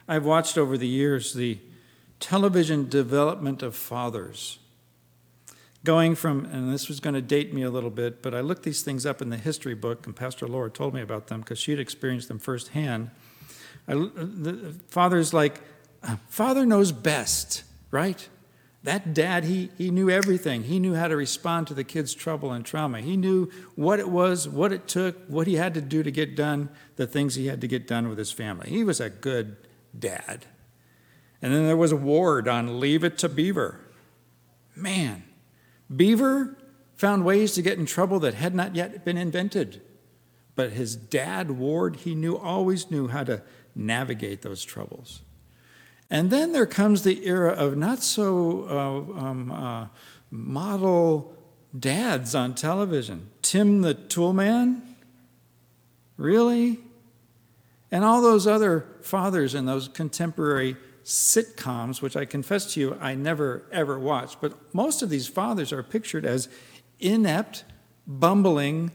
I've 0.08 0.24
watched 0.24 0.56
over 0.56 0.78
the 0.78 0.86
years 0.86 1.34
the 1.34 1.58
television 2.20 2.88
development 2.88 3.62
of 3.62 3.74
fathers. 3.74 4.58
Going 5.84 6.14
from, 6.14 6.46
and 6.46 6.72
this 6.72 6.88
was 6.88 7.00
going 7.00 7.14
to 7.14 7.22
date 7.22 7.54
me 7.54 7.62
a 7.62 7.70
little 7.70 7.90
bit, 7.90 8.22
but 8.22 8.34
I 8.34 8.40
looked 8.40 8.62
these 8.62 8.82
things 8.82 9.06
up 9.06 9.22
in 9.22 9.30
the 9.30 9.36
history 9.36 9.74
book, 9.74 10.06
and 10.06 10.16
Pastor 10.16 10.48
Laura 10.48 10.70
told 10.70 10.94
me 10.94 11.00
about 11.00 11.28
them 11.28 11.40
because 11.40 11.58
she'd 11.58 11.78
experienced 11.78 12.28
them 12.28 12.38
firsthand. 12.38 13.10
I, 13.86 13.94
the 13.94 14.74
fathers 14.88 15.32
like 15.32 15.60
Father 16.28 16.66
knows 16.66 16.92
best, 16.92 17.62
right? 17.90 18.28
That 18.86 19.14
dad, 19.14 19.42
he, 19.42 19.70
he 19.76 19.90
knew 19.90 20.08
everything. 20.08 20.62
He 20.62 20.78
knew 20.78 20.94
how 20.94 21.08
to 21.08 21.16
respond 21.16 21.66
to 21.66 21.74
the 21.74 21.82
kid's 21.82 22.14
trouble 22.14 22.52
and 22.52 22.64
trauma. 22.64 23.00
He 23.00 23.16
knew 23.16 23.50
what 23.74 23.98
it 23.98 24.08
was, 24.08 24.48
what 24.48 24.72
it 24.72 24.86
took, 24.86 25.26
what 25.26 25.48
he 25.48 25.54
had 25.56 25.74
to 25.74 25.80
do 25.80 26.04
to 26.04 26.10
get 26.12 26.36
done, 26.36 26.68
the 26.94 27.08
things 27.08 27.34
he 27.34 27.48
had 27.48 27.60
to 27.62 27.66
get 27.66 27.88
done 27.88 28.08
with 28.08 28.16
his 28.16 28.30
family. 28.30 28.70
He 28.70 28.84
was 28.84 29.00
a 29.00 29.10
good 29.10 29.56
dad. 29.98 30.46
And 31.42 31.52
then 31.52 31.66
there 31.66 31.76
was 31.76 31.90
a 31.90 31.96
ward 31.96 32.46
on 32.46 32.78
Leave 32.78 33.02
It 33.02 33.18
to 33.18 33.28
Beaver. 33.28 33.80
Man, 34.76 35.24
Beaver 35.94 36.56
found 36.94 37.24
ways 37.24 37.54
to 37.54 37.62
get 37.62 37.80
in 37.80 37.86
trouble 37.86 38.20
that 38.20 38.34
had 38.34 38.54
not 38.54 38.76
yet 38.76 39.04
been 39.04 39.18
invented. 39.18 39.82
But 40.54 40.74
his 40.74 40.94
dad, 40.94 41.50
Ward, 41.50 41.96
he 41.96 42.14
knew 42.14 42.36
always 42.36 42.88
knew 42.88 43.08
how 43.08 43.24
to 43.24 43.42
navigate 43.74 44.42
those 44.42 44.64
troubles. 44.64 45.22
And 46.10 46.30
then 46.30 46.52
there 46.52 46.66
comes 46.66 47.02
the 47.02 47.26
era 47.26 47.52
of 47.52 47.76
not 47.76 48.02
so 48.02 48.66
uh, 48.68 49.20
um, 49.20 49.50
uh, 49.50 49.86
model 50.30 51.34
dads 51.76 52.34
on 52.34 52.54
television. 52.54 53.30
Tim 53.42 53.82
the 53.82 53.94
Toolman? 53.94 54.82
Really? 56.16 56.78
And 57.90 58.04
all 58.04 58.22
those 58.22 58.46
other 58.46 58.86
fathers 59.02 59.54
in 59.54 59.66
those 59.66 59.88
contemporary 59.88 60.76
sitcoms, 61.04 62.02
which 62.02 62.16
I 62.16 62.24
confess 62.24 62.74
to 62.74 62.80
you 62.80 62.98
I 63.00 63.14
never 63.14 63.62
ever 63.70 63.98
watched. 63.98 64.40
But 64.40 64.74
most 64.74 65.02
of 65.02 65.10
these 65.10 65.28
fathers 65.28 65.72
are 65.72 65.82
pictured 65.82 66.24
as 66.24 66.48
inept, 66.98 67.64
bumbling 68.06 68.90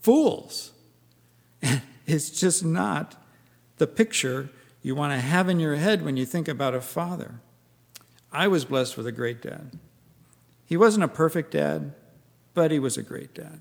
fools. 0.00 0.72
it's 2.06 2.30
just 2.30 2.64
not 2.64 3.16
the 3.78 3.86
picture 3.86 4.50
you 4.82 4.94
want 4.94 5.12
to 5.12 5.20
have 5.20 5.48
in 5.48 5.60
your 5.60 5.76
head 5.76 6.04
when 6.04 6.16
you 6.16 6.26
think 6.26 6.48
about 6.48 6.74
a 6.74 6.80
father. 6.80 7.36
I 8.32 8.48
was 8.48 8.64
blessed 8.64 8.96
with 8.96 9.06
a 9.06 9.12
great 9.12 9.40
dad. 9.42 9.78
He 10.66 10.76
wasn't 10.76 11.04
a 11.04 11.08
perfect 11.08 11.52
dad, 11.52 11.92
but 12.54 12.70
he 12.70 12.78
was 12.78 12.96
a 12.96 13.02
great 13.02 13.34
dad. 13.34 13.60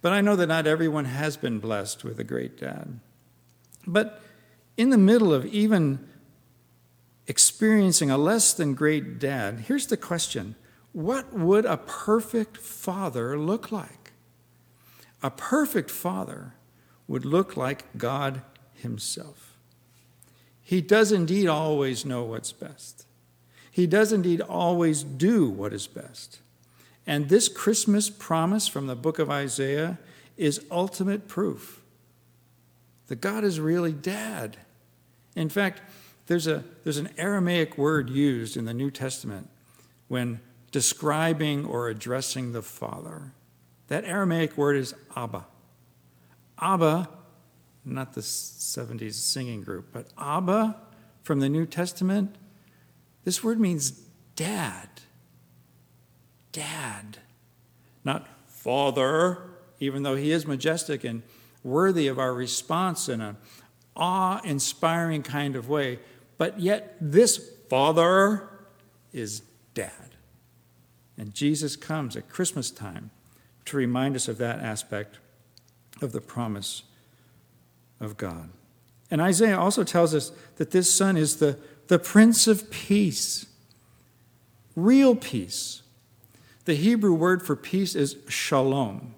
But 0.00 0.12
I 0.12 0.20
know 0.20 0.36
that 0.36 0.46
not 0.46 0.66
everyone 0.66 1.06
has 1.06 1.36
been 1.36 1.58
blessed 1.58 2.04
with 2.04 2.20
a 2.20 2.24
great 2.24 2.56
dad. 2.56 3.00
But 3.86 4.22
in 4.76 4.90
the 4.90 4.98
middle 4.98 5.34
of 5.34 5.44
even 5.46 6.06
experiencing 7.26 8.10
a 8.10 8.16
less 8.16 8.52
than 8.52 8.74
great 8.74 9.18
dad, 9.18 9.64
here's 9.66 9.88
the 9.88 9.96
question 9.96 10.54
What 10.92 11.32
would 11.32 11.64
a 11.64 11.78
perfect 11.78 12.56
father 12.56 13.38
look 13.38 13.72
like? 13.72 14.12
A 15.22 15.30
perfect 15.30 15.90
father 15.90 16.54
would 17.08 17.24
look 17.24 17.56
like 17.56 17.98
God 17.98 18.42
Himself. 18.74 19.47
He 20.68 20.82
does 20.82 21.12
indeed 21.12 21.48
always 21.48 22.04
know 22.04 22.24
what's 22.24 22.52
best. 22.52 23.06
He 23.70 23.86
does 23.86 24.12
indeed 24.12 24.42
always 24.42 25.02
do 25.02 25.48
what 25.48 25.72
is 25.72 25.86
best. 25.86 26.40
And 27.06 27.30
this 27.30 27.48
Christmas 27.48 28.10
promise 28.10 28.68
from 28.68 28.86
the 28.86 28.94
book 28.94 29.18
of 29.18 29.30
Isaiah 29.30 29.98
is 30.36 30.60
ultimate 30.70 31.26
proof 31.26 31.80
that 33.06 33.22
God 33.22 33.44
is 33.44 33.58
really 33.58 33.92
dad. 33.92 34.58
In 35.34 35.48
fact, 35.48 35.80
there's, 36.26 36.46
a, 36.46 36.62
there's 36.84 36.98
an 36.98 37.08
Aramaic 37.16 37.78
word 37.78 38.10
used 38.10 38.54
in 38.54 38.66
the 38.66 38.74
New 38.74 38.90
Testament 38.90 39.48
when 40.08 40.38
describing 40.70 41.64
or 41.64 41.88
addressing 41.88 42.52
the 42.52 42.60
Father. 42.60 43.32
That 43.86 44.04
Aramaic 44.04 44.58
word 44.58 44.76
is 44.76 44.94
Abba. 45.16 45.46
Abba 46.60 47.08
not 47.88 48.14
the 48.14 48.20
70s 48.20 49.14
singing 49.14 49.62
group, 49.62 49.88
but 49.92 50.08
Abba 50.18 50.76
from 51.22 51.40
the 51.40 51.48
New 51.48 51.66
Testament, 51.66 52.36
this 53.24 53.44
word 53.44 53.60
means 53.60 53.90
dad. 54.36 54.88
Dad. 56.52 57.18
Not 58.04 58.26
father, 58.46 59.42
even 59.80 60.02
though 60.02 60.16
he 60.16 60.30
is 60.30 60.46
majestic 60.46 61.04
and 61.04 61.22
worthy 61.62 62.08
of 62.08 62.18
our 62.18 62.32
response 62.32 63.08
in 63.08 63.20
an 63.20 63.36
awe 63.96 64.40
inspiring 64.44 65.22
kind 65.22 65.56
of 65.56 65.68
way, 65.68 65.98
but 66.38 66.60
yet 66.60 66.96
this 67.00 67.50
father 67.68 68.48
is 69.12 69.42
dad. 69.74 70.14
And 71.16 71.34
Jesus 71.34 71.76
comes 71.76 72.16
at 72.16 72.28
Christmas 72.28 72.70
time 72.70 73.10
to 73.64 73.76
remind 73.76 74.16
us 74.16 74.28
of 74.28 74.38
that 74.38 74.60
aspect 74.60 75.18
of 76.00 76.12
the 76.12 76.20
promise 76.20 76.84
of 78.00 78.16
God. 78.16 78.50
And 79.10 79.20
Isaiah 79.20 79.58
also 79.58 79.84
tells 79.84 80.14
us 80.14 80.32
that 80.56 80.70
this 80.70 80.92
son 80.92 81.16
is 81.16 81.36
the, 81.36 81.58
the 81.88 81.98
Prince 81.98 82.46
of 82.46 82.70
Peace, 82.70 83.46
real 84.76 85.16
peace. 85.16 85.82
The 86.66 86.74
Hebrew 86.74 87.14
word 87.14 87.42
for 87.42 87.56
peace 87.56 87.94
is 87.94 88.16
shalom. 88.28 89.14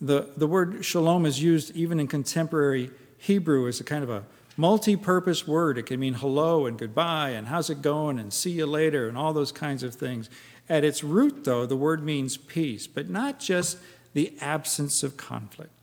The, 0.00 0.30
the 0.36 0.46
word 0.46 0.84
shalom 0.84 1.26
is 1.26 1.42
used 1.42 1.76
even 1.76 2.00
in 2.00 2.08
contemporary 2.08 2.90
Hebrew 3.18 3.68
as 3.68 3.78
a 3.78 3.84
kind 3.84 4.02
of 4.02 4.10
a 4.10 4.24
multi 4.56 4.96
purpose 4.96 5.46
word. 5.46 5.78
It 5.78 5.84
can 5.84 6.00
mean 6.00 6.14
hello 6.14 6.66
and 6.66 6.78
goodbye 6.78 7.30
and 7.30 7.46
how's 7.46 7.70
it 7.70 7.82
going 7.82 8.18
and 8.18 8.32
see 8.32 8.50
you 8.50 8.66
later 8.66 9.08
and 9.08 9.16
all 9.16 9.32
those 9.32 9.52
kinds 9.52 9.82
of 9.82 9.94
things. 9.94 10.28
At 10.68 10.84
its 10.84 11.04
root, 11.04 11.44
though, 11.44 11.66
the 11.66 11.76
word 11.76 12.02
means 12.02 12.36
peace, 12.36 12.86
but 12.86 13.10
not 13.10 13.38
just 13.38 13.78
the 14.14 14.32
absence 14.40 15.02
of 15.02 15.16
conflict. 15.16 15.81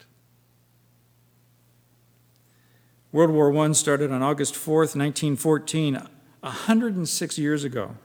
World 3.12 3.32
War 3.32 3.56
I 3.58 3.72
started 3.72 4.12
on 4.12 4.22
August 4.22 4.54
4th, 4.54 4.96
1914, 4.96 5.96
106 6.42 7.38
years 7.40 7.64
ago. 7.64 7.96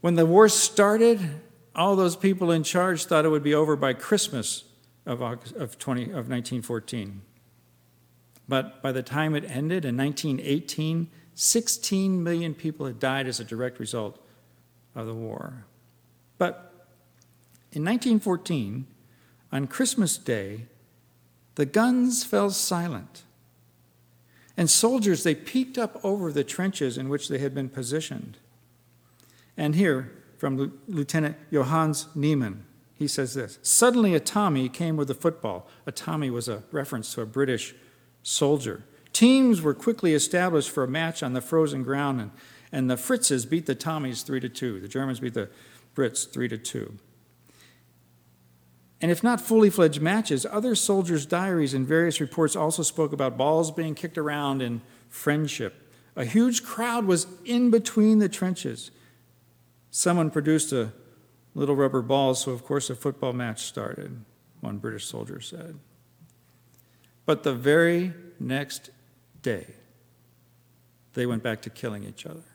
When 0.00 0.14
the 0.14 0.26
war 0.26 0.48
started, 0.48 1.40
all 1.74 1.96
those 1.96 2.14
people 2.14 2.52
in 2.52 2.62
charge 2.62 3.06
thought 3.06 3.24
it 3.24 3.30
would 3.30 3.42
be 3.42 3.54
over 3.54 3.74
by 3.74 3.92
Christmas 3.92 4.62
of, 5.04 5.20
August, 5.20 5.56
of, 5.56 5.76
20, 5.76 6.02
of 6.04 6.28
1914. 6.28 7.22
But 8.48 8.80
by 8.80 8.92
the 8.92 9.02
time 9.02 9.34
it 9.34 9.44
ended 9.44 9.84
in 9.84 9.96
1918, 9.96 11.10
16 11.34 12.22
million 12.22 12.54
people 12.54 12.86
had 12.86 13.00
died 13.00 13.26
as 13.26 13.40
a 13.40 13.44
direct 13.44 13.80
result 13.80 14.24
of 14.94 15.06
the 15.06 15.14
war. 15.14 15.64
But 16.38 16.70
In 17.72 17.82
1914, 17.84 18.86
on 19.50 19.66
Christmas 19.66 20.16
Day, 20.16 20.66
the 21.56 21.66
guns 21.66 22.22
fell 22.22 22.50
silent. 22.50 23.24
And 24.56 24.70
soldiers, 24.70 25.24
they 25.24 25.34
peeked 25.34 25.78
up 25.78 25.98
over 26.04 26.30
the 26.30 26.44
trenches 26.44 26.96
in 26.96 27.08
which 27.08 27.28
they 27.28 27.38
had 27.38 27.54
been 27.54 27.68
positioned. 27.68 28.38
And 29.56 29.74
here, 29.74 30.12
from 30.38 30.78
Lieutenant 30.86 31.36
Johannes 31.52 32.08
Niemann, 32.14 32.64
he 32.94 33.08
says 33.08 33.34
this 33.34 33.58
Suddenly, 33.62 34.14
a 34.14 34.20
Tommy 34.20 34.68
came 34.68 34.96
with 34.96 35.10
a 35.10 35.14
football. 35.14 35.68
A 35.86 35.92
Tommy 35.92 36.30
was 36.30 36.48
a 36.48 36.62
reference 36.70 37.12
to 37.14 37.22
a 37.22 37.26
British 37.26 37.74
soldier. 38.22 38.84
Teams 39.12 39.60
were 39.60 39.74
quickly 39.74 40.14
established 40.14 40.70
for 40.70 40.84
a 40.84 40.88
match 40.88 41.22
on 41.22 41.34
the 41.34 41.40
frozen 41.40 41.82
ground, 41.82 42.20
and, 42.20 42.30
and 42.72 42.90
the 42.90 42.96
Fritzes 42.96 43.48
beat 43.48 43.66
the 43.66 43.74
Tommies 43.76 44.24
3 44.24 44.40
to 44.40 44.48
2. 44.48 44.80
The 44.80 44.88
Germans 44.88 45.20
beat 45.20 45.34
the 45.34 45.50
Brits 45.94 46.28
3 46.28 46.48
to 46.48 46.58
2. 46.58 46.98
And 49.04 49.10
if 49.10 49.22
not 49.22 49.38
fully 49.38 49.68
fledged 49.68 50.00
matches, 50.00 50.46
other 50.50 50.74
soldiers' 50.74 51.26
diaries 51.26 51.74
and 51.74 51.86
various 51.86 52.22
reports 52.22 52.56
also 52.56 52.82
spoke 52.82 53.12
about 53.12 53.36
balls 53.36 53.70
being 53.70 53.94
kicked 53.94 54.16
around 54.16 54.62
and 54.62 54.80
friendship. 55.10 55.92
A 56.16 56.24
huge 56.24 56.62
crowd 56.62 57.04
was 57.04 57.26
in 57.44 57.70
between 57.70 58.18
the 58.18 58.30
trenches. 58.30 58.90
Someone 59.90 60.30
produced 60.30 60.72
a 60.72 60.94
little 61.54 61.76
rubber 61.76 62.00
ball, 62.00 62.34
so 62.34 62.52
of 62.52 62.64
course 62.64 62.88
a 62.88 62.94
football 62.94 63.34
match 63.34 63.64
started, 63.64 64.24
one 64.62 64.78
British 64.78 65.04
soldier 65.04 65.38
said. 65.38 65.78
But 67.26 67.42
the 67.42 67.52
very 67.52 68.14
next 68.40 68.88
day, 69.42 69.66
they 71.12 71.26
went 71.26 71.42
back 71.42 71.60
to 71.60 71.68
killing 71.68 72.04
each 72.04 72.24
other. 72.24 72.46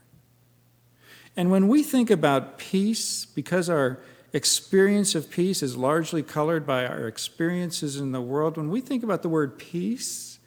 And 1.37 1.51
when 1.51 1.67
we 1.67 1.83
think 1.83 2.09
about 2.09 2.57
peace, 2.57 3.23
because 3.23 3.69
our 3.69 3.99
experience 4.33 5.15
of 5.15 5.29
peace 5.29 5.63
is 5.63 5.75
largely 5.75 6.21
colored 6.23 6.65
by 6.65 6.85
our 6.85 7.07
experiences 7.07 7.97
in 7.97 8.11
the 8.11 8.21
world, 8.21 8.57
when 8.57 8.69
we 8.69 8.81
think 8.81 9.03
about 9.03 9.21
the 9.21 9.29
word 9.29 9.57
peace, 9.57 10.39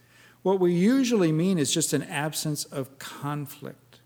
what 0.43 0.61
we 0.61 0.73
usually 0.73 1.33
mean 1.33 1.59
is 1.59 1.73
just 1.73 1.93
an 1.93 2.03
absence 2.03 2.65
of 2.65 2.99
conflict. 2.99 4.01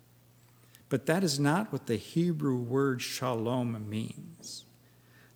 But 0.89 1.07
that 1.07 1.25
is 1.25 1.41
not 1.41 1.73
what 1.73 1.87
the 1.87 1.97
Hebrew 1.97 2.57
word 2.57 3.03
shalom 3.03 3.89
means. 3.89 4.65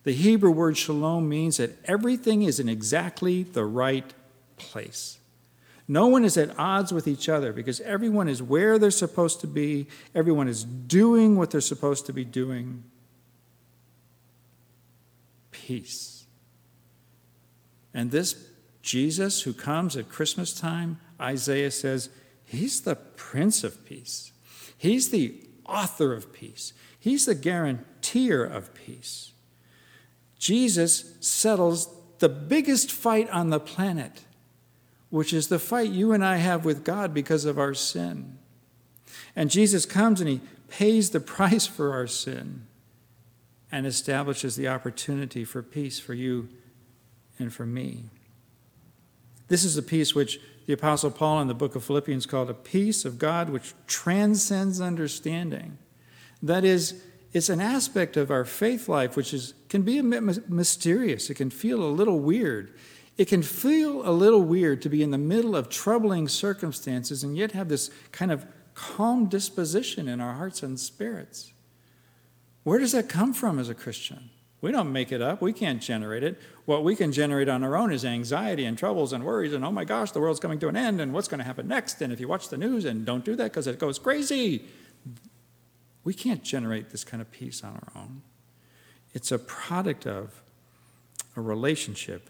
The 0.05 0.13
Hebrew 0.13 0.51
word 0.51 0.79
shalom 0.79 1.29
means 1.29 1.59
that 1.59 1.77
everything 1.85 2.43
is 2.43 2.61
in 2.61 2.69
exactly 2.69 3.43
the 3.43 3.65
right 3.65 4.15
place. 4.57 5.19
No 5.89 6.07
one 6.07 6.25
is 6.25 6.37
at 6.37 6.57
odds 6.59 6.93
with 6.93 7.09
each 7.09 7.29
other 7.29 7.53
because 7.53 7.81
everyone 7.81 8.29
is 8.29 8.43
where 8.43 8.79
they're 8.79 8.93
supposed 8.93 9.41
to 9.41 9.49
be, 9.49 9.89
everyone 10.15 10.47
is 10.47 10.63
doing 10.63 11.37
what 11.37 11.51
they're 11.51 11.61
supposed 11.61 12.07
to 12.07 12.13
be 12.13 12.25
doing. 12.25 12.85
Peace. 15.71 16.27
And 17.95 18.11
this 18.11 18.49
Jesus 18.83 19.43
who 19.43 19.53
comes 19.53 19.97
at 19.97 20.09
Christmas 20.09 20.53
time, 20.53 20.99
Isaiah 21.21 21.71
says, 21.71 22.09
he's 22.43 22.81
the 22.81 22.97
Prince 22.97 23.63
of 23.63 23.87
Peace. 23.87 24.33
He's 24.77 25.11
the 25.11 25.33
author 25.65 26.13
of 26.13 26.33
peace. 26.33 26.73
He's 26.99 27.27
the 27.27 27.37
guarantor 27.37 28.43
of 28.43 28.75
peace. 28.75 29.31
Jesus 30.41 31.15
settles 31.21 31.89
the 32.19 32.29
biggest 32.29 32.91
fight 32.91 33.31
on 33.31 33.51
the 33.51 33.61
planet, 33.61 34.25
which 35.09 35.33
is 35.33 35.47
the 35.47 35.61
fight 35.61 35.91
you 35.91 36.11
and 36.11 36.25
I 36.25 36.39
have 36.39 36.65
with 36.65 36.83
God 36.83 37.15
because 37.15 37.45
of 37.45 37.61
our 37.61 37.75
sin. 37.75 38.39
And 39.37 39.53
Jesus 39.53 39.87
comes 39.87 40.21
and 40.21 40.29
he 40.29 40.41
pays 40.69 41.11
the 41.11 41.21
price 41.21 41.69
for 41.69 41.93
our 41.93 42.09
sin 42.09 42.67
and 43.73 43.87
establishes 43.87 44.57
the 44.57 44.69
opportunity 44.69 45.45
for 45.45 45.63
peace 45.63 45.99
for 45.99 46.15
you 46.15 46.49
and 47.39 47.53
for 47.53 47.67
me. 47.67 48.05
This 49.49 49.65
is 49.65 49.75
the 49.75 49.83
peace 49.83 50.15
which 50.15 50.41
the 50.67 50.73
Apostle 50.73 51.11
Paul 51.11 51.41
in 51.41 51.49
the 51.49 51.55
book 51.55 51.75
of 51.75 51.85
Philippians 51.85 52.27
called 52.27 52.51
a 52.51 52.55
peace 52.55 53.05
of 53.05 53.19
God 53.19 53.51
which 53.51 53.75
transcends 53.87 54.81
understanding. 54.81 55.79
That 56.43 56.65
is, 56.65 57.03
it's 57.33 57.49
an 57.49 57.61
aspect 57.61 58.17
of 58.17 58.31
our 58.31 58.45
faith 58.45 58.89
life 58.89 59.17
which 59.17 59.35
is, 59.35 59.55
can 59.69 59.83
be 59.83 60.01
mysterious. 60.01 61.29
It 61.31 61.35
can 61.35 61.51
feel 61.51 61.83
a 61.83 61.91
little 61.91 62.21
weird. 62.21 62.75
It 63.17 63.27
can 63.27 63.43
feel 63.43 64.09
a 64.09 64.13
little 64.13 64.43
weird 64.43 64.81
to 64.83 64.89
be 64.89 65.03
in 65.03 65.11
the 65.11 65.19
middle 65.19 65.57
of 65.57 65.69
troubling 65.69 66.29
circumstances 66.29 67.25
and 67.25 67.37
yet 67.37 67.53
have 67.53 67.69
this 67.69 67.91
kind 68.13 68.31
of 68.31 68.47
calm 68.75 69.27
disposition 69.27 70.09
in 70.09 70.21
our 70.21 70.35
hearts 70.35 70.63
and 70.63 70.79
spirits. 70.79 71.53
Where 72.63 72.79
does 72.79 72.93
that 72.93 73.09
come 73.09 73.33
from 73.33 73.59
as 73.59 73.69
a 73.69 73.75
Christian? 73.75 74.31
We 74.61 74.73
don't 74.73 74.93
make 74.93 75.11
it 75.11 75.23
up. 75.23 75.41
We 75.41 75.55
can't 75.55 75.81
generate 75.81 76.23
it. 76.23 76.39
What 76.67 76.85
we 76.85 76.95
can 76.95 77.13
generate 77.13 77.49
on 77.49 77.65
our 77.65 77.77
own 77.77 77.91
is 77.93 78.05
anxiety 78.05 78.67
and 78.67 78.77
troubles 78.77 79.13
and 79.13 79.25
worries 79.25 79.55
and, 79.55 79.65
oh 79.65 79.73
my 79.73 79.85
gosh, 79.85 80.13
the 80.13 80.21
world's 80.21 80.41
coming 80.41 80.59
to 80.59 80.69
an 80.69 80.77
end 80.77 81.01
and 81.01 81.15
what's 81.15 81.29
going 81.29 81.39
to 81.39 81.45
happen 81.45 81.67
next. 81.67 82.03
And 82.03 82.13
if 82.13 82.21
you 82.21 82.29
watch 82.29 82.51
the 82.51 82.59
news 82.59 82.85
and 82.85 83.07
don't 83.07 83.25
do 83.25 83.35
that 83.37 83.45
because 83.45 83.67
it 83.67 83.79
goes 83.79 83.99
crazy, 83.99 84.67
we 86.05 86.13
can't 86.13 86.43
generate 86.43 86.91
this 86.91 87.05
kind 87.05 87.23
of 87.23 87.31
peace 87.31 87.65
on 87.65 87.73
our 87.73 88.03
own. 88.03 88.21
It's 89.15 89.33
a 89.33 89.39
product 89.39 90.07
of 90.07 90.43
a 91.37 91.41
relationship 91.41 92.29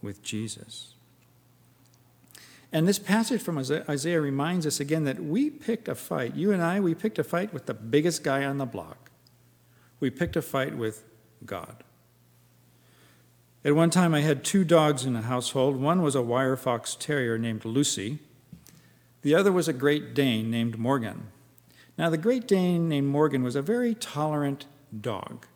with 0.00 0.22
Jesus. 0.22 0.94
And 2.72 2.86
this 2.86 2.98
passage 2.98 3.40
from 3.40 3.58
Isaiah 3.58 4.20
reminds 4.20 4.66
us 4.66 4.78
again 4.78 5.04
that 5.04 5.18
we 5.20 5.50
picked 5.50 5.88
a 5.88 5.94
fight. 5.94 6.36
You 6.36 6.52
and 6.52 6.62
I, 6.62 6.80
we 6.80 6.94
picked 6.94 7.18
a 7.18 7.24
fight 7.24 7.52
with 7.52 7.66
the 7.66 7.74
biggest 7.74 8.22
guy 8.22 8.44
on 8.44 8.58
the 8.58 8.66
block. 8.66 9.07
We 10.00 10.10
picked 10.10 10.36
a 10.36 10.42
fight 10.42 10.76
with 10.76 11.04
God. 11.44 11.84
At 13.64 13.74
one 13.74 13.90
time, 13.90 14.14
I 14.14 14.20
had 14.20 14.44
two 14.44 14.64
dogs 14.64 15.04
in 15.04 15.12
the 15.12 15.22
household. 15.22 15.76
One 15.76 16.02
was 16.02 16.14
a 16.14 16.22
wire 16.22 16.56
fox 16.56 16.94
terrier 16.94 17.38
named 17.38 17.64
Lucy, 17.64 18.20
the 19.22 19.34
other 19.34 19.52
was 19.52 19.68
a 19.68 19.72
Great 19.72 20.14
Dane 20.14 20.50
named 20.50 20.78
Morgan. 20.78 21.28
Now, 21.96 22.08
the 22.08 22.16
Great 22.16 22.46
Dane 22.46 22.88
named 22.88 23.08
Morgan 23.08 23.42
was 23.42 23.56
a 23.56 23.62
very 23.62 23.94
tolerant 23.94 24.66
dog. 24.98 25.46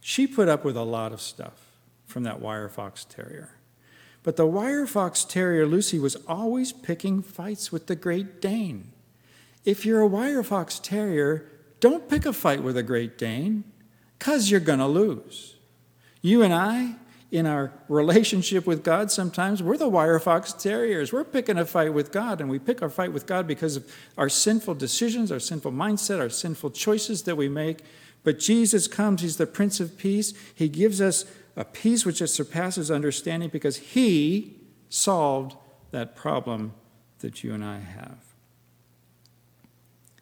She 0.00 0.26
put 0.26 0.48
up 0.48 0.64
with 0.64 0.76
a 0.76 0.82
lot 0.82 1.12
of 1.12 1.20
stuff 1.20 1.66
from 2.06 2.22
that 2.22 2.40
wire 2.40 2.68
fox 2.68 3.04
terrier. 3.04 3.50
But 4.22 4.36
the 4.36 4.46
wire 4.46 4.86
fox 4.86 5.24
terrier 5.24 5.66
Lucy 5.66 5.98
was 5.98 6.16
always 6.26 6.72
picking 6.72 7.22
fights 7.22 7.70
with 7.70 7.86
the 7.86 7.96
Great 7.96 8.40
Dane. 8.40 8.92
If 9.64 9.84
you're 9.84 10.00
a 10.00 10.06
wire 10.06 10.42
fox 10.42 10.78
terrier, 10.78 11.46
don't 11.80 12.08
pick 12.08 12.26
a 12.26 12.32
fight 12.32 12.62
with 12.62 12.76
a 12.76 12.82
Great 12.82 13.18
Dane, 13.18 13.64
because 14.18 14.50
you're 14.50 14.60
going 14.60 14.78
to 14.78 14.86
lose. 14.86 15.56
You 16.22 16.42
and 16.42 16.52
I, 16.52 16.96
in 17.30 17.46
our 17.46 17.72
relationship 17.88 18.66
with 18.66 18.84
God, 18.84 19.10
sometimes 19.10 19.62
we're 19.62 19.76
the 19.76 19.88
wire 19.88 20.18
fox 20.18 20.52
terriers. 20.52 21.12
We're 21.12 21.24
picking 21.24 21.58
a 21.58 21.64
fight 21.64 21.94
with 21.94 22.12
God, 22.12 22.40
and 22.40 22.50
we 22.50 22.58
pick 22.58 22.82
our 22.82 22.90
fight 22.90 23.12
with 23.12 23.26
God 23.26 23.46
because 23.46 23.76
of 23.76 23.90
our 24.18 24.28
sinful 24.28 24.74
decisions, 24.74 25.32
our 25.32 25.38
sinful 25.38 25.72
mindset, 25.72 26.20
our 26.20 26.28
sinful 26.28 26.70
choices 26.70 27.22
that 27.22 27.36
we 27.36 27.48
make. 27.48 27.80
But 28.24 28.38
Jesus 28.38 28.86
comes, 28.86 29.22
He's 29.22 29.38
the 29.38 29.46
Prince 29.46 29.80
of 29.80 29.96
Peace. 29.96 30.34
He 30.54 30.68
gives 30.68 31.00
us 31.00 31.24
a 31.56 31.64
peace 31.64 32.04
which 32.04 32.18
surpasses 32.18 32.90
understanding 32.90 33.48
because 33.48 33.76
He 33.78 34.56
solved 34.88 35.56
that 35.92 36.16
problem 36.16 36.74
that 37.20 37.42
you 37.42 37.54
and 37.54 37.64
I 37.64 37.78
have. 37.78 38.29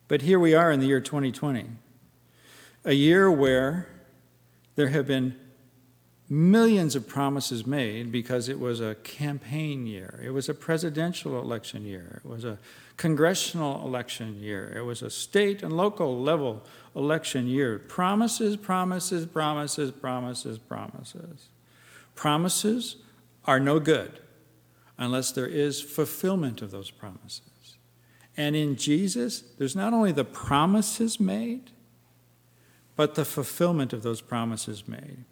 But 0.09 0.23
here 0.23 0.41
we 0.41 0.55
are 0.55 0.73
in 0.73 0.81
the 0.81 0.87
year 0.87 1.01
2020, 1.01 1.67
a 2.85 2.95
year 2.95 3.31
where 3.31 3.89
there 4.75 4.89
have 4.89 5.07
been 5.07 5.37
millions 6.31 6.95
of 6.95 7.09
promises 7.09 7.67
made 7.67 8.13
because 8.13 8.49
it 8.49 8.59
was 8.59 8.81
a 8.81 8.95
campaign 8.97 9.87
year. 9.87 10.21
It 10.23 10.31
was 10.31 10.49
a 10.49 10.55
presidential 10.55 11.39
election 11.41 11.85
year. 11.85 12.21
It 12.25 12.29
was 12.29 12.45
a 12.45 12.59
congressional 12.97 13.87
election 13.87 14.41
year. 14.41 14.73
It 14.77 14.83
was 14.83 15.03
a 15.03 15.11
state 15.11 15.63
and 15.63 15.73
local 15.73 16.21
level 16.21 16.65
election 16.95 17.47
year. 17.47 17.79
Promises, 17.79 18.57
promises, 18.57 19.25
promises, 19.27 19.91
promises, 19.91 20.59
promises. 20.59 21.49
Promises 22.15 22.97
are 23.45 23.61
no 23.61 23.79
good 23.79 24.21
unless 24.99 25.33
there 25.33 25.47
is 25.47 25.81
fulfillment 25.81 26.61
of 26.61 26.71
those 26.71 26.91
promises. 26.91 27.43
And 28.39 28.55
in 28.55 28.77
Jesus, 28.77 29.43
there's 29.59 29.75
not 29.75 29.93
only 29.93 30.13
the 30.13 30.25
promises 30.25 31.19
made, 31.19 31.73
but 32.95 33.17
the 33.17 33.25
fulfillment 33.25 33.93
of 33.93 34.05
those 34.05 34.21
promises 34.21 34.87
made. 34.87 35.25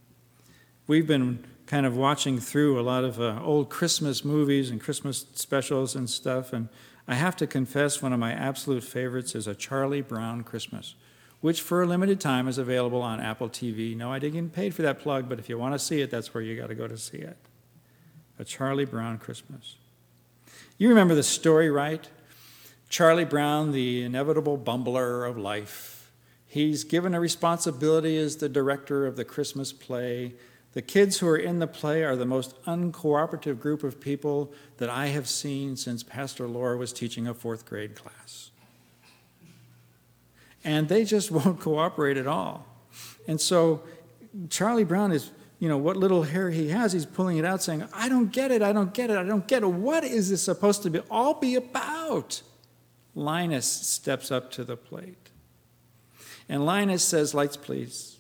We've 0.89 1.07
been 1.07 1.45
kind 1.67 1.87
of 1.87 1.97
watching 1.97 2.41
through 2.41 2.81
a 2.81 2.83
lot 2.83 3.05
of 3.05 3.21
uh, 3.21 3.41
old 3.43 3.71
Christmas 3.71 4.25
movies 4.25 4.71
and 4.71 4.81
Christmas 4.81 5.25
specials 5.35 5.95
and 5.95 6.11
stuff, 6.11 6.53
and 6.53 6.69
I 7.07 7.15
have 7.15 7.37
to 7.37 7.47
confess 7.47 8.03
one 8.03 8.13
of 8.13 8.19
my 8.19 8.33
absolute 8.33 8.83
favorites 8.83 9.37
is 9.37 9.47
A 9.47 9.55
Charlie 9.55 10.03
Brown 10.03 10.43
Christmas, 10.43 10.97
which 11.41 11.63
for 11.63 11.83
a 11.83 11.87
limited 11.87 12.21
time 12.21 12.49
is 12.49 12.59
available 12.59 13.03
on 13.03 13.21
Apple 13.21 13.49
TV. 13.49 13.97
No, 13.97 14.13
I 14.13 14.19
didn't 14.19 14.49
get 14.49 14.53
paid 14.53 14.75
for 14.75 14.83
that 14.83 14.99
plug, 14.99 15.29
but 15.29 15.39
if 15.39 15.49
you 15.49 15.57
want 15.57 15.75
to 15.75 15.79
see 15.79 16.01
it, 16.01 16.11
that's 16.11 16.35
where 16.35 16.43
you 16.43 16.61
got 16.61 16.69
to 16.69 16.75
go 16.75 16.89
to 16.89 16.99
see 16.99 17.19
it. 17.19 17.37
A 18.41 18.45
Charlie 18.45 18.85
Brown 18.85 19.19
Christmas. 19.19 19.77
You 20.77 20.89
remember 20.89 21.15
the 21.15 21.23
story, 21.23 21.71
right? 21.71 22.09
Charlie 22.89 23.25
Brown, 23.25 23.73
the 23.73 24.03
inevitable 24.03 24.57
bumbler 24.57 25.29
of 25.29 25.37
life, 25.37 25.97
He's 26.57 26.85
given 26.85 27.13
a 27.13 27.21
responsibility 27.21 28.17
as 28.17 28.37
the 28.37 28.49
director 28.49 29.07
of 29.07 29.17
the 29.17 29.27
Christmas 29.27 29.75
play. 29.75 30.33
The 30.73 30.81
kids 30.81 31.19
who 31.19 31.29
are 31.29 31.37
in 31.37 31.59
the 31.59 31.67
play 31.67 32.03
are 32.03 32.17
the 32.17 32.25
most 32.25 32.55
uncooperative 32.65 33.61
group 33.61 33.83
of 33.83 34.01
people 34.01 34.53
that 34.79 34.89
I 34.89 35.09
have 35.09 35.29
seen 35.29 35.77
since 35.77 36.03
Pastor 36.03 36.47
Laura 36.47 36.79
was 36.79 36.95
teaching 36.95 37.27
a 37.27 37.35
fourth 37.35 37.67
grade 37.67 37.95
class. 37.95 38.53
And 40.65 40.89
they 40.89 41.05
just 41.05 41.31
won't 41.31 41.61
cooperate 41.61 42.17
at 42.17 42.27
all. 42.27 42.67
And 43.29 43.39
so 43.39 43.83
Charlie 44.49 44.85
Brown 44.85 45.13
is, 45.13 45.33
you 45.59 45.69
know, 45.69 45.77
what 45.77 45.99
little 45.99 46.23
hair 46.23 46.51
he 46.51 46.69
has, 46.69 46.95
he's 46.95 47.05
pulling 47.05 47.37
it 47.37 47.45
out 47.45 47.63
saying, 47.63 47.87
I 47.93 48.09
don't 48.09 48.33
get 48.33 48.51
it, 48.51 48.63
I 48.63 48.73
don't 48.73 48.95
get 48.95 49.11
it, 49.11 49.19
I 49.19 49.25
don't 49.25 49.47
get 49.47 49.63
it. 49.63 49.67
What 49.67 50.05
is 50.05 50.31
this 50.31 50.43
supposed 50.43 50.85
to 50.85 50.91
be 50.91 51.01
all 51.11 51.35
be 51.35 51.57
about? 51.57 52.41
Linus 53.17 53.67
steps 53.67 54.31
up 54.31 54.51
to 54.53 54.63
the 54.63 54.77
plate. 54.77 55.31
And 56.49 56.67
Linus 56.67 57.03
says, 57.03 57.35
Lights, 57.35 57.57
please. 57.57 58.19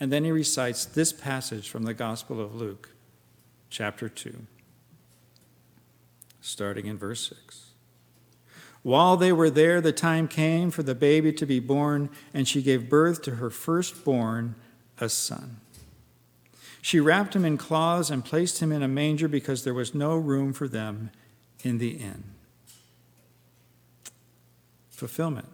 And 0.00 0.12
then 0.12 0.24
he 0.24 0.30
recites 0.30 0.84
this 0.84 1.12
passage 1.12 1.68
from 1.68 1.82
the 1.82 1.92
Gospel 1.92 2.40
of 2.40 2.54
Luke, 2.54 2.90
chapter 3.68 4.08
2, 4.08 4.46
starting 6.40 6.86
in 6.86 6.96
verse 6.96 7.28
6. 7.28 7.70
While 8.84 9.16
they 9.16 9.32
were 9.32 9.50
there, 9.50 9.80
the 9.80 9.92
time 9.92 10.28
came 10.28 10.70
for 10.70 10.84
the 10.84 10.94
baby 10.94 11.32
to 11.32 11.44
be 11.44 11.58
born, 11.58 12.10
and 12.32 12.46
she 12.46 12.62
gave 12.62 12.88
birth 12.88 13.22
to 13.22 13.34
her 13.34 13.50
firstborn, 13.50 14.54
a 15.00 15.08
son. 15.08 15.56
She 16.80 17.00
wrapped 17.00 17.34
him 17.34 17.44
in 17.44 17.58
cloths 17.58 18.08
and 18.08 18.24
placed 18.24 18.62
him 18.62 18.70
in 18.70 18.84
a 18.84 18.88
manger 18.88 19.26
because 19.26 19.64
there 19.64 19.74
was 19.74 19.96
no 19.96 20.16
room 20.16 20.52
for 20.52 20.68
them 20.68 21.10
in 21.64 21.78
the 21.78 21.96
inn. 21.96 22.37
Fulfillment. 24.98 25.46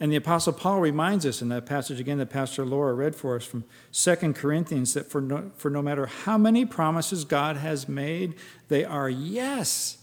And 0.00 0.10
the 0.10 0.16
Apostle 0.16 0.54
Paul 0.54 0.80
reminds 0.80 1.24
us 1.26 1.42
in 1.42 1.50
that 1.50 1.66
passage 1.66 2.00
again 2.00 2.18
that 2.18 2.30
Pastor 2.30 2.64
Laura 2.64 2.94
read 2.94 3.14
for 3.14 3.36
us 3.36 3.44
from 3.44 3.64
2 3.92 4.32
Corinthians 4.32 4.94
that 4.94 5.10
for 5.10 5.20
no, 5.20 5.52
for 5.56 5.70
no 5.70 5.82
matter 5.82 6.06
how 6.06 6.38
many 6.38 6.64
promises 6.64 7.24
God 7.24 7.58
has 7.58 7.86
made, 7.86 8.34
they 8.68 8.84
are 8.84 9.10
yes 9.10 9.98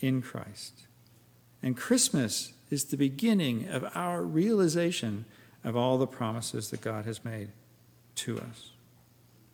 in 0.00 0.22
Christ. 0.22 0.86
And 1.62 1.76
Christmas 1.76 2.54
is 2.70 2.84
the 2.84 2.96
beginning 2.96 3.68
of 3.68 3.84
our 3.94 4.22
realization 4.22 5.26
of 5.62 5.76
all 5.76 5.98
the 5.98 6.06
promises 6.06 6.70
that 6.70 6.80
God 6.80 7.04
has 7.04 7.22
made 7.22 7.50
to 8.16 8.38
us. 8.38 8.70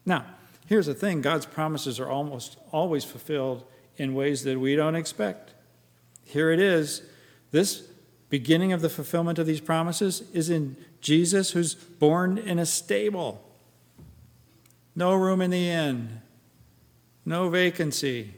Now, 0.05 0.25
here's 0.67 0.87
the 0.87 0.95
thing 0.95 1.23
God's 1.23 1.47
promises 1.47 1.99
are 1.99 2.09
almost 2.09 2.57
always 2.73 3.05
fulfilled 3.05 3.65
in 3.97 4.15
ways 4.15 4.45
that 4.45 4.61
we 4.61 4.77
don't 4.77 4.95
expect. 4.95 5.55
Here 6.25 6.51
it 6.51 6.61
is. 6.61 7.03
This 7.57 7.85
beginning 8.29 8.75
of 8.75 8.83
the 8.83 8.91
fulfillment 8.91 9.39
of 9.39 9.47
these 9.47 9.63
promises 9.63 10.25
is 10.35 10.51
in 10.51 10.77
Jesus, 11.01 11.53
who's 11.53 11.75
born 11.75 12.37
in 12.37 12.59
a 12.59 12.67
stable. 12.67 13.43
No 14.95 15.15
room 15.15 15.41
in 15.41 15.51
the 15.51 15.71
inn, 15.71 16.21
no 17.25 17.49
vacancy. 17.49 18.35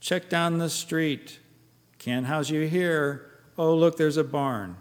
Check 0.00 0.28
down 0.28 0.58
the 0.58 0.68
street. 0.68 1.38
Can't 1.96 2.26
house 2.26 2.50
you 2.50 2.68
here. 2.68 3.30
Oh, 3.56 3.74
look, 3.74 3.96
there's 3.96 4.18
a 4.18 4.24
barn. 4.24 4.76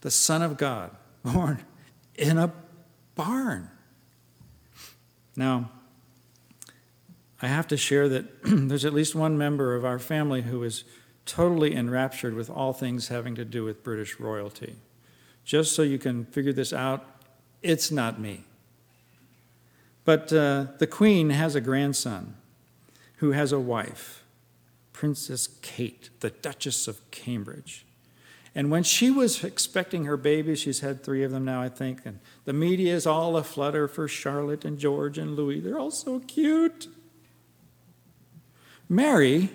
The 0.00 0.10
Son 0.10 0.40
of 0.40 0.56
God, 0.56 0.92
born 1.22 1.62
in 2.14 2.38
a 2.38 2.54
barn. 3.14 3.68
Now, 5.36 5.70
I 7.42 7.48
have 7.48 7.68
to 7.68 7.76
share 7.76 8.08
that 8.08 8.42
there's 8.44 8.86
at 8.86 8.94
least 8.94 9.14
one 9.14 9.36
member 9.36 9.74
of 9.74 9.84
our 9.84 9.98
family 9.98 10.40
who 10.40 10.62
is 10.62 10.84
totally 11.26 11.74
enraptured 11.74 12.34
with 12.34 12.50
all 12.50 12.72
things 12.72 13.08
having 13.08 13.34
to 13.34 13.44
do 13.44 13.64
with 13.64 13.82
British 13.82 14.18
royalty. 14.18 14.76
Just 15.44 15.74
so 15.74 15.82
you 15.82 15.98
can 15.98 16.24
figure 16.26 16.52
this 16.52 16.72
out, 16.72 17.04
it's 17.62 17.90
not 17.90 18.20
me. 18.20 18.44
But 20.04 20.32
uh, 20.32 20.66
the 20.78 20.86
Queen 20.86 21.30
has 21.30 21.54
a 21.54 21.60
grandson 21.60 22.36
who 23.16 23.32
has 23.32 23.52
a 23.52 23.60
wife, 23.60 24.24
Princess 24.92 25.46
Kate, 25.62 26.10
the 26.20 26.30
Duchess 26.30 26.88
of 26.88 27.08
Cambridge. 27.10 27.86
And 28.54 28.70
when 28.70 28.82
she 28.82 29.10
was 29.10 29.42
expecting 29.44 30.04
her 30.04 30.16
baby, 30.16 30.54
she's 30.56 30.80
had 30.80 31.02
three 31.02 31.22
of 31.22 31.30
them 31.30 31.44
now, 31.44 31.62
I 31.62 31.68
think, 31.68 32.00
and 32.04 32.18
the 32.44 32.52
media 32.52 32.94
is 32.94 33.06
all 33.06 33.36
aflutter 33.36 33.88
for 33.88 34.06
Charlotte 34.08 34.64
and 34.64 34.78
George 34.78 35.16
and 35.16 35.36
Louis. 35.36 35.60
They're 35.60 35.78
all 35.78 35.90
so 35.90 36.20
cute. 36.20 36.88
Mary 38.88 39.50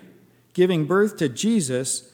giving 0.58 0.86
birth 0.86 1.16
to 1.16 1.28
Jesus 1.28 2.10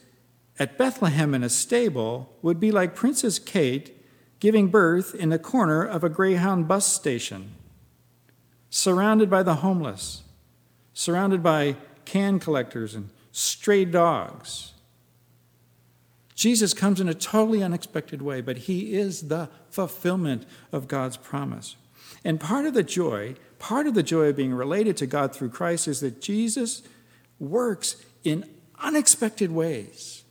at 0.59 0.77
Bethlehem 0.77 1.33
in 1.33 1.43
a 1.43 1.49
stable 1.49 2.31
would 2.43 2.59
be 2.59 2.69
like 2.69 2.93
Princess 2.93 3.39
Kate 3.39 3.99
giving 4.39 4.67
birth 4.67 5.15
in 5.15 5.29
the 5.29 5.39
corner 5.39 5.83
of 5.83 6.03
a 6.03 6.09
Greyhound 6.09 6.67
bus 6.67 6.85
station, 6.85 7.55
surrounded 8.69 9.31
by 9.31 9.41
the 9.41 9.55
homeless, 9.55 10.21
surrounded 10.93 11.41
by 11.41 11.75
can 12.05 12.37
collectors 12.37 12.93
and 12.93 13.09
stray 13.31 13.83
dogs. 13.83 14.73
Jesus 16.35 16.75
comes 16.75 17.01
in 17.01 17.09
a 17.09 17.15
totally 17.15 17.63
unexpected 17.63 18.21
way, 18.21 18.41
but 18.41 18.57
he 18.69 18.93
is 18.93 19.27
the 19.27 19.49
fulfillment 19.71 20.45
of 20.71 20.87
God's 20.87 21.17
promise. 21.17 21.77
And 22.23 22.39
part 22.39 22.67
of 22.67 22.75
the 22.75 22.83
joy, 22.83 23.37
part 23.57 23.87
of 23.87 23.95
the 23.95 24.03
joy 24.03 24.25
of 24.25 24.35
being 24.35 24.53
related 24.53 24.97
to 24.97 25.07
God 25.07 25.33
through 25.33 25.49
Christ 25.49 25.87
is 25.87 25.99
that 26.01 26.21
Jesus 26.21 26.83
works 27.39 28.05
in 28.25 28.49
unexpected 28.79 29.51
ways. 29.51 30.23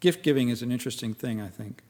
Gift 0.00 0.22
giving 0.22 0.48
is 0.48 0.62
an 0.62 0.72
interesting 0.72 1.12
thing, 1.14 1.40
I 1.40 1.48
think. 1.48 1.82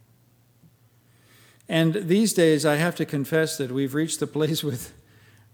And 1.69 1.95
these 1.95 2.33
days, 2.33 2.67
I 2.67 2.77
have 2.77 2.97
to 2.97 3.05
confess 3.05 3.57
that 3.59 3.71
we've 3.71 3.95
reached 3.95 4.19
the 4.19 4.27
place 4.27 4.65
with 4.71 4.93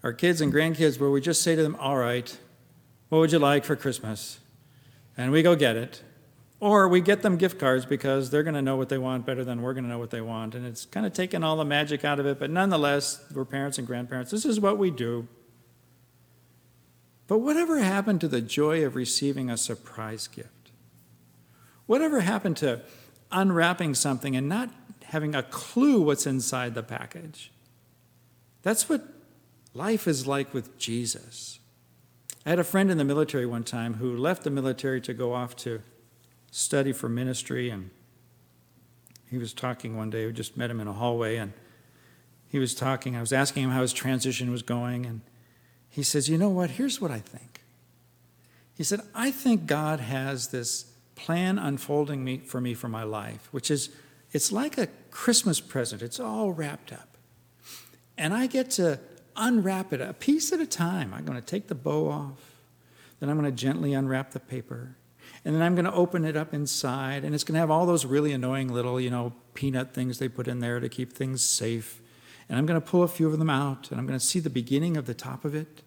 our 0.03 0.13
kids 0.13 0.41
and 0.41 0.53
grandkids 0.53 0.99
where 0.99 1.11
we 1.11 1.21
just 1.21 1.43
say 1.43 1.55
to 1.55 1.63
them, 1.63 1.77
All 1.79 1.99
right, 1.99 2.37
what 3.11 3.19
would 3.19 3.33
you 3.33 3.39
like 3.39 3.65
for 3.65 3.77
Christmas? 3.77 4.41
And 5.17 5.31
we 5.31 5.43
go 5.43 5.55
get 5.55 5.77
it. 5.77 6.03
Or 6.59 6.89
we 6.89 7.03
get 7.03 7.21
them 7.21 7.37
gift 7.37 7.59
cards 7.59 7.85
because 7.85 8.31
they're 8.31 8.43
going 8.43 8.55
to 8.55 8.63
know 8.63 8.77
what 8.77 8.89
they 8.89 8.97
want 8.97 9.27
better 9.27 9.45
than 9.45 9.61
we're 9.61 9.75
going 9.75 9.85
to 9.85 9.91
know 9.91 9.99
what 9.99 10.11
they 10.11 10.23
want. 10.23 10.55
And 10.55 10.65
it's 10.65 10.87
kind 10.87 11.05
of 11.05 11.13
taken 11.13 11.45
all 11.45 11.57
the 11.57 11.67
magic 11.67 12.03
out 12.03 12.19
of 12.19 12.25
it, 12.25 12.39
but 12.39 12.51
nonetheless, 12.51 13.23
we're 13.35 13.45
parents 13.45 13.77
and 13.77 13.87
grandparents. 13.87 14.31
This 14.31 14.47
is 14.47 14.59
what 14.59 14.79
we 14.79 14.91
do. 14.91 15.29
But 17.27 17.39
whatever 17.39 17.79
happened 17.79 18.21
to 18.21 18.29
the 18.29 18.41
joy 18.41 18.85
of 18.85 18.95
receiving 18.95 19.51
a 19.51 19.57
surprise 19.57 20.29
gift? 20.29 20.71
Whatever 21.87 22.21
happened 22.21 22.57
to 22.59 22.83
unwrapping 23.33 23.95
something 23.95 24.37
and 24.37 24.49
not 24.49 24.71
having 25.05 25.35
a 25.35 25.43
clue 25.43 26.01
what's 26.01 26.27
inside 26.27 26.75
the 26.75 26.83
package? 26.83 27.53
That's 28.63 28.89
what 28.89 29.05
life 29.75 30.09
is 30.09 30.27
like 30.27 30.53
with 30.53 30.79
Jesus. 30.79 31.59
I 32.45 32.51
had 32.51 32.59
a 32.59 32.65
friend 32.65 32.91
in 32.91 32.99
the 32.99 33.05
military 33.05 33.47
one 33.47 33.65
time 33.65 33.95
who 33.95 34.17
left 34.17 34.45
the 34.45 34.51
military 34.51 35.01
to 35.03 35.15
go 35.15 35.35
off 35.35 35.57
to 35.57 35.83
study 36.51 36.93
for 36.93 37.09
ministry, 37.09 37.71
and 37.71 37.91
he 39.29 39.39
was 39.39 39.53
talking 39.53 39.97
one 39.97 40.11
day. 40.11 40.27
We 40.27 40.33
just 40.33 40.57
met 40.57 40.71
him 40.71 40.81
in 40.81 40.87
a 40.87 40.93
hallway, 40.93 41.37
and 41.37 41.53
he 42.49 42.59
was 42.59 42.75
talking. 42.75 43.17
I 43.17 43.21
was 43.21 43.33
asking 43.33 43.65
him 43.65 43.71
how 43.71 43.83
his 43.83 43.93
transition 43.93 44.51
was 44.51 44.63
going, 44.63 45.07
and 45.07 45.21
he 45.91 46.03
says, 46.03 46.29
You 46.29 46.39
know 46.39 46.51
what? 46.51 46.71
Here's 46.71 47.01
what 47.01 47.11
I 47.11 47.21
think. 47.21 47.63
He 48.77 48.85
said, 48.85 49.01
I 49.15 49.31
think 49.31 49.67
God 49.67 50.01
has 50.01 50.49
this 50.49 50.85
plan 51.15 51.59
unfolding 51.59 52.23
me, 52.23 52.39
for 52.39 52.61
me 52.61 52.75
for 52.75 52.89
my 52.89 53.03
life, 53.03 53.49
which 53.51 53.71
is, 53.71 53.89
it's 54.33 54.53
like 54.53 54.77
a 54.77 54.89
Christmas 55.11 55.61
present. 55.61 56.03
It's 56.03 56.21
all 56.21 56.53
wrapped 56.53 56.93
up. 56.93 57.17
And 58.19 58.35
I 58.35 58.47
get 58.47 58.71
to 58.73 59.01
unwrap 59.35 59.93
it 59.93 60.01
a 60.01 60.13
piece 60.13 60.53
at 60.53 60.61
a 60.61 60.67
time. 60.67 61.13
I'm 61.15 61.25
going 61.25 61.41
to 61.41 61.45
take 61.45 61.69
the 61.69 61.75
bow 61.75 62.11
off, 62.11 62.55
then 63.21 63.29
I'm 63.29 63.39
going 63.39 63.51
to 63.51 63.57
gently 63.57 63.95
unwrap 63.95 64.33
the 64.33 64.41
paper, 64.41 64.97
and 65.45 65.55
then 65.55 65.63
I'm 65.63 65.75
going 65.75 65.85
to 65.85 65.93
open 65.93 66.25
it 66.25 66.37
up 66.37 66.53
inside, 66.53 67.25
and 67.25 67.35
it's 67.35 67.45
going 67.45 67.55
to 67.55 67.61
have 67.61 67.71
all 67.71 67.87
those 67.87 68.05
really 68.05 68.33
annoying 68.33 68.69
little, 68.69 69.01
you 69.01 69.11
know, 69.11 69.33
peanut 69.55 69.95
things 69.95 70.19
they 70.19 70.29
put 70.29 70.49
in 70.49 70.61
there 70.61 70.81
to 70.81 70.89
keep 70.89 71.13
things 71.13 71.43
safe. 71.45 72.01
And 72.49 72.59
I'm 72.59 72.67
going 72.67 72.81
to 72.81 72.87
pull 72.87 73.03
a 73.03 73.09
few 73.09 73.27
of 73.29 73.39
them 73.39 73.51
out, 73.51 73.91
and 73.91 73.99
I'm 73.99 74.07
going 74.07 74.19
to 74.19 74.25
see 74.25 74.39
the 74.39 74.51
beginning 74.51 74.97
of 74.97 75.07
the 75.07 75.15
top 75.15 75.45
of 75.45 75.55
it. 75.55 75.83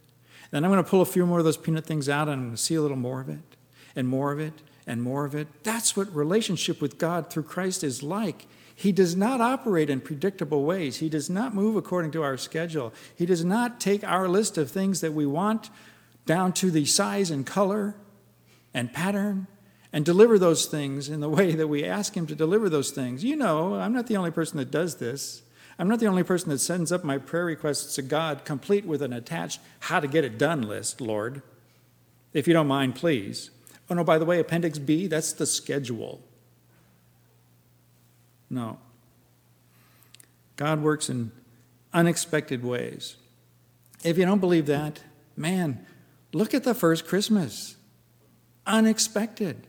Then 0.52 0.64
I'm 0.64 0.72
going 0.72 0.84
to 0.84 0.90
pull 0.90 1.02
a 1.02 1.06
few 1.06 1.26
more 1.26 1.40
of 1.40 1.46
those 1.46 1.58
peanut 1.58 1.86
things 1.86 2.10
out 2.10 2.28
and 2.28 2.34
I'm 2.34 2.44
going 2.46 2.56
to 2.56 2.62
see 2.62 2.76
a 2.76 2.82
little 2.82 2.98
more 2.98 3.22
of 3.22 3.30
it 3.30 3.56
and 3.96 4.08
more 4.08 4.32
of 4.32 4.40
it 4.40 4.54
and 4.88 5.02
more 5.02 5.26
of 5.26 5.36
it. 5.36 5.48
That's 5.64 5.96
what 5.96 6.14
relationship 6.16 6.82
with 6.82 6.98
God 6.98 7.30
through 7.30 7.44
Christ 7.44 7.84
is 7.84 8.02
like. 8.02 8.48
He 8.76 8.92
does 8.92 9.16
not 9.16 9.42
operate 9.42 9.90
in 9.90 10.00
predictable 10.00 10.64
ways. 10.64 10.98
He 10.98 11.10
does 11.10 11.30
not 11.30 11.54
move 11.54 11.76
according 11.76 12.12
to 12.12 12.24
our 12.24 12.38
schedule. 12.38 12.94
He 13.16 13.26
does 13.26 13.44
not 13.44 13.80
take 13.80 14.04
our 14.04 14.28
list 14.28 14.58
of 14.58 14.72
things 14.72 15.02
that 15.02 15.14
we 15.14 15.26
want 15.26 15.70
down 16.26 16.54
to 16.54 16.72
the 16.72 16.86
size 16.86 17.30
and 17.30 17.46
color 17.46 17.96
and 18.74 18.94
pattern 18.94 19.48
and 19.92 20.06
deliver 20.06 20.40
those 20.40 20.66
things 20.66 21.10
in 21.10 21.20
the 21.20 21.30
way 21.30 21.54
that 21.54 21.68
we 21.68 21.84
ask 21.84 22.16
Him 22.16 22.26
to 22.28 22.36
deliver 22.36 22.70
those 22.70 22.92
things. 22.92 23.24
You 23.24 23.36
know, 23.36 23.76
I'm 23.76 23.92
not 23.92 24.08
the 24.08 24.16
only 24.16 24.32
person 24.32 24.58
that 24.58 24.72
does 24.72 24.96
this. 24.96 25.42
I'm 25.80 25.88
not 25.88 26.02
the 26.02 26.08
only 26.08 26.24
person 26.24 26.50
that 26.50 26.60
sends 26.60 26.92
up 26.92 27.06
my 27.06 27.18
prayer 27.18 27.46
requests 27.46 27.96
to 27.96 28.02
God, 28.02 28.44
complete 28.44 28.86
with 28.86 29.02
an 29.02 29.14
attached 29.14 29.62
how 29.80 30.02
to 30.02 30.08
get 30.08 30.26
it 30.26 30.38
done 30.38 30.62
list, 30.62 31.00
Lord. 31.00 31.42
If 32.34 32.50
you 32.50 32.54
don't 32.54 32.68
mind, 32.68 32.96
please. 32.96 33.50
Oh, 33.90 33.96
no, 33.96 34.04
by 34.04 34.18
the 34.18 34.26
way, 34.26 34.40
Appendix 34.40 34.78
B, 34.78 35.08
that's 35.08 35.32
the 35.32 35.46
schedule. 35.46 36.22
No. 38.50 38.78
God 40.58 40.82
works 40.82 41.10
in 41.10 41.32
unexpected 41.94 42.62
ways. 42.62 43.16
If 44.04 44.18
you 44.18 44.26
don't 44.26 44.40
believe 44.40 44.66
that, 44.66 45.00
man, 45.38 45.86
look 46.34 46.54
at 46.54 46.66
the 46.66 46.74
first 46.74 47.08
Christmas. 47.08 47.78
Unexpected. 48.68 49.66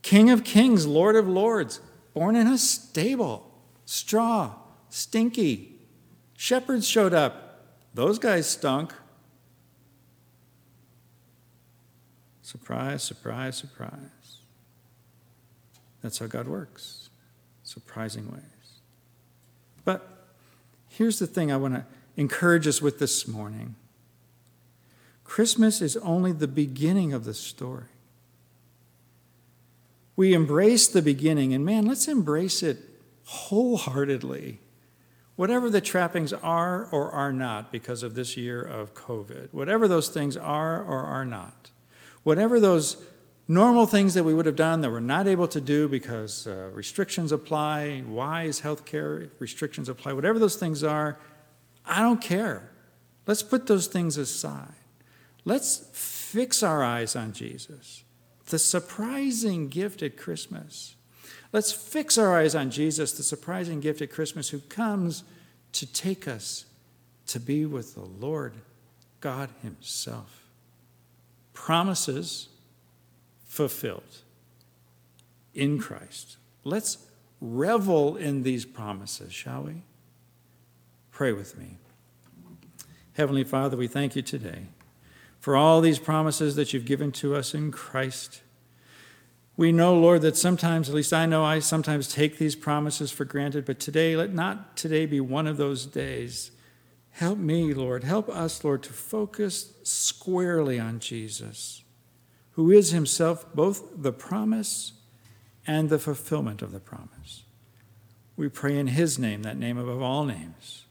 King 0.00 0.30
of 0.30 0.44
kings, 0.44 0.86
Lord 0.86 1.14
of 1.14 1.28
lords, 1.28 1.80
born 2.14 2.36
in 2.36 2.46
a 2.46 2.56
stable, 2.56 3.52
straw, 3.84 4.54
stinky. 4.90 5.76
Shepherds 6.36 6.86
showed 6.86 7.14
up. 7.14 7.64
Those 7.94 8.18
guys 8.18 8.48
stunk. 8.48 8.92
Surprise, 12.42 13.02
surprise, 13.02 13.56
surprise. 13.56 14.38
That's 16.02 16.18
how 16.18 16.26
God 16.26 16.48
works. 16.48 17.10
Surprising 17.62 18.30
ways. 18.30 18.42
But 19.84 20.26
here's 20.88 21.18
the 21.18 21.26
thing 21.26 21.52
I 21.52 21.56
want 21.56 21.74
to 21.74 21.84
encourage 22.16 22.66
us 22.66 22.82
with 22.82 22.98
this 22.98 23.26
morning 23.28 23.76
Christmas 25.24 25.80
is 25.80 25.96
only 25.98 26.32
the 26.32 26.48
beginning 26.48 27.12
of 27.12 27.24
the 27.24 27.34
story. 27.34 27.84
We 30.16 30.34
embrace 30.34 30.88
the 30.88 31.02
beginning, 31.02 31.54
and 31.54 31.64
man, 31.64 31.86
let's 31.86 32.08
embrace 32.08 32.64
it 32.64 32.78
wholeheartedly. 33.24 34.58
Whatever 35.40 35.70
the 35.70 35.80
trappings 35.80 36.34
are 36.34 36.86
or 36.92 37.10
are 37.12 37.32
not 37.32 37.72
because 37.72 38.02
of 38.02 38.14
this 38.14 38.36
year 38.36 38.60
of 38.60 38.92
COVID, 38.92 39.48
whatever 39.52 39.88
those 39.88 40.10
things 40.10 40.36
are 40.36 40.84
or 40.84 40.98
are 41.02 41.24
not, 41.24 41.70
whatever 42.24 42.60
those 42.60 43.02
normal 43.48 43.86
things 43.86 44.12
that 44.12 44.24
we 44.24 44.34
would 44.34 44.44
have 44.44 44.54
done 44.54 44.82
that 44.82 44.90
we're 44.90 45.00
not 45.00 45.26
able 45.26 45.48
to 45.48 45.58
do 45.58 45.88
because 45.88 46.46
uh, 46.46 46.68
restrictions 46.74 47.32
apply, 47.32 48.02
wise 48.06 48.60
healthcare 48.60 49.30
restrictions 49.38 49.88
apply, 49.88 50.12
whatever 50.12 50.38
those 50.38 50.56
things 50.56 50.84
are, 50.84 51.18
I 51.86 52.02
don't 52.02 52.20
care. 52.20 52.70
Let's 53.26 53.42
put 53.42 53.66
those 53.66 53.86
things 53.86 54.18
aside. 54.18 54.74
Let's 55.46 55.88
fix 55.94 56.62
our 56.62 56.84
eyes 56.84 57.16
on 57.16 57.32
Jesus, 57.32 58.04
the 58.50 58.58
surprising 58.58 59.70
gift 59.70 60.02
at 60.02 60.18
Christmas. 60.18 60.96
Let's 61.52 61.72
fix 61.72 62.16
our 62.16 62.36
eyes 62.36 62.54
on 62.54 62.70
Jesus, 62.70 63.12
the 63.12 63.22
surprising 63.22 63.80
gift 63.80 64.02
at 64.02 64.10
Christmas, 64.10 64.50
who 64.50 64.60
comes 64.60 65.24
to 65.72 65.86
take 65.86 66.28
us 66.28 66.66
to 67.26 67.40
be 67.40 67.64
with 67.64 67.94
the 67.94 68.04
Lord 68.04 68.54
God 69.20 69.50
Himself. 69.62 70.48
Promises 71.52 72.48
fulfilled 73.46 74.18
in 75.54 75.78
Christ. 75.78 76.36
Let's 76.64 76.98
revel 77.40 78.16
in 78.16 78.42
these 78.42 78.64
promises, 78.64 79.32
shall 79.32 79.62
we? 79.62 79.82
Pray 81.10 81.32
with 81.32 81.58
me. 81.58 81.78
Heavenly 83.14 83.44
Father, 83.44 83.76
we 83.76 83.88
thank 83.88 84.16
you 84.16 84.22
today 84.22 84.68
for 85.38 85.56
all 85.56 85.80
these 85.80 85.98
promises 85.98 86.54
that 86.56 86.72
you've 86.72 86.84
given 86.84 87.12
to 87.12 87.34
us 87.34 87.54
in 87.54 87.72
Christ. 87.72 88.42
We 89.60 89.72
know, 89.72 89.94
Lord, 89.94 90.22
that 90.22 90.38
sometimes, 90.38 90.88
at 90.88 90.94
least 90.94 91.12
I 91.12 91.26
know 91.26 91.44
I 91.44 91.58
sometimes 91.58 92.08
take 92.08 92.38
these 92.38 92.56
promises 92.56 93.10
for 93.10 93.26
granted, 93.26 93.66
but 93.66 93.78
today, 93.78 94.16
let 94.16 94.32
not 94.32 94.74
today 94.74 95.04
be 95.04 95.20
one 95.20 95.46
of 95.46 95.58
those 95.58 95.84
days. 95.84 96.50
Help 97.10 97.36
me, 97.36 97.74
Lord. 97.74 98.02
Help 98.02 98.30
us, 98.30 98.64
Lord, 98.64 98.82
to 98.84 98.94
focus 98.94 99.74
squarely 99.82 100.80
on 100.80 100.98
Jesus, 100.98 101.82
who 102.52 102.70
is 102.70 102.92
himself 102.92 103.54
both 103.54 103.84
the 103.94 104.14
promise 104.14 104.94
and 105.66 105.90
the 105.90 105.98
fulfillment 105.98 106.62
of 106.62 106.72
the 106.72 106.80
promise. 106.80 107.42
We 108.38 108.48
pray 108.48 108.78
in 108.78 108.86
his 108.86 109.18
name, 109.18 109.42
that 109.42 109.58
name 109.58 109.76
above 109.76 110.00
all 110.00 110.24
names. 110.24 110.86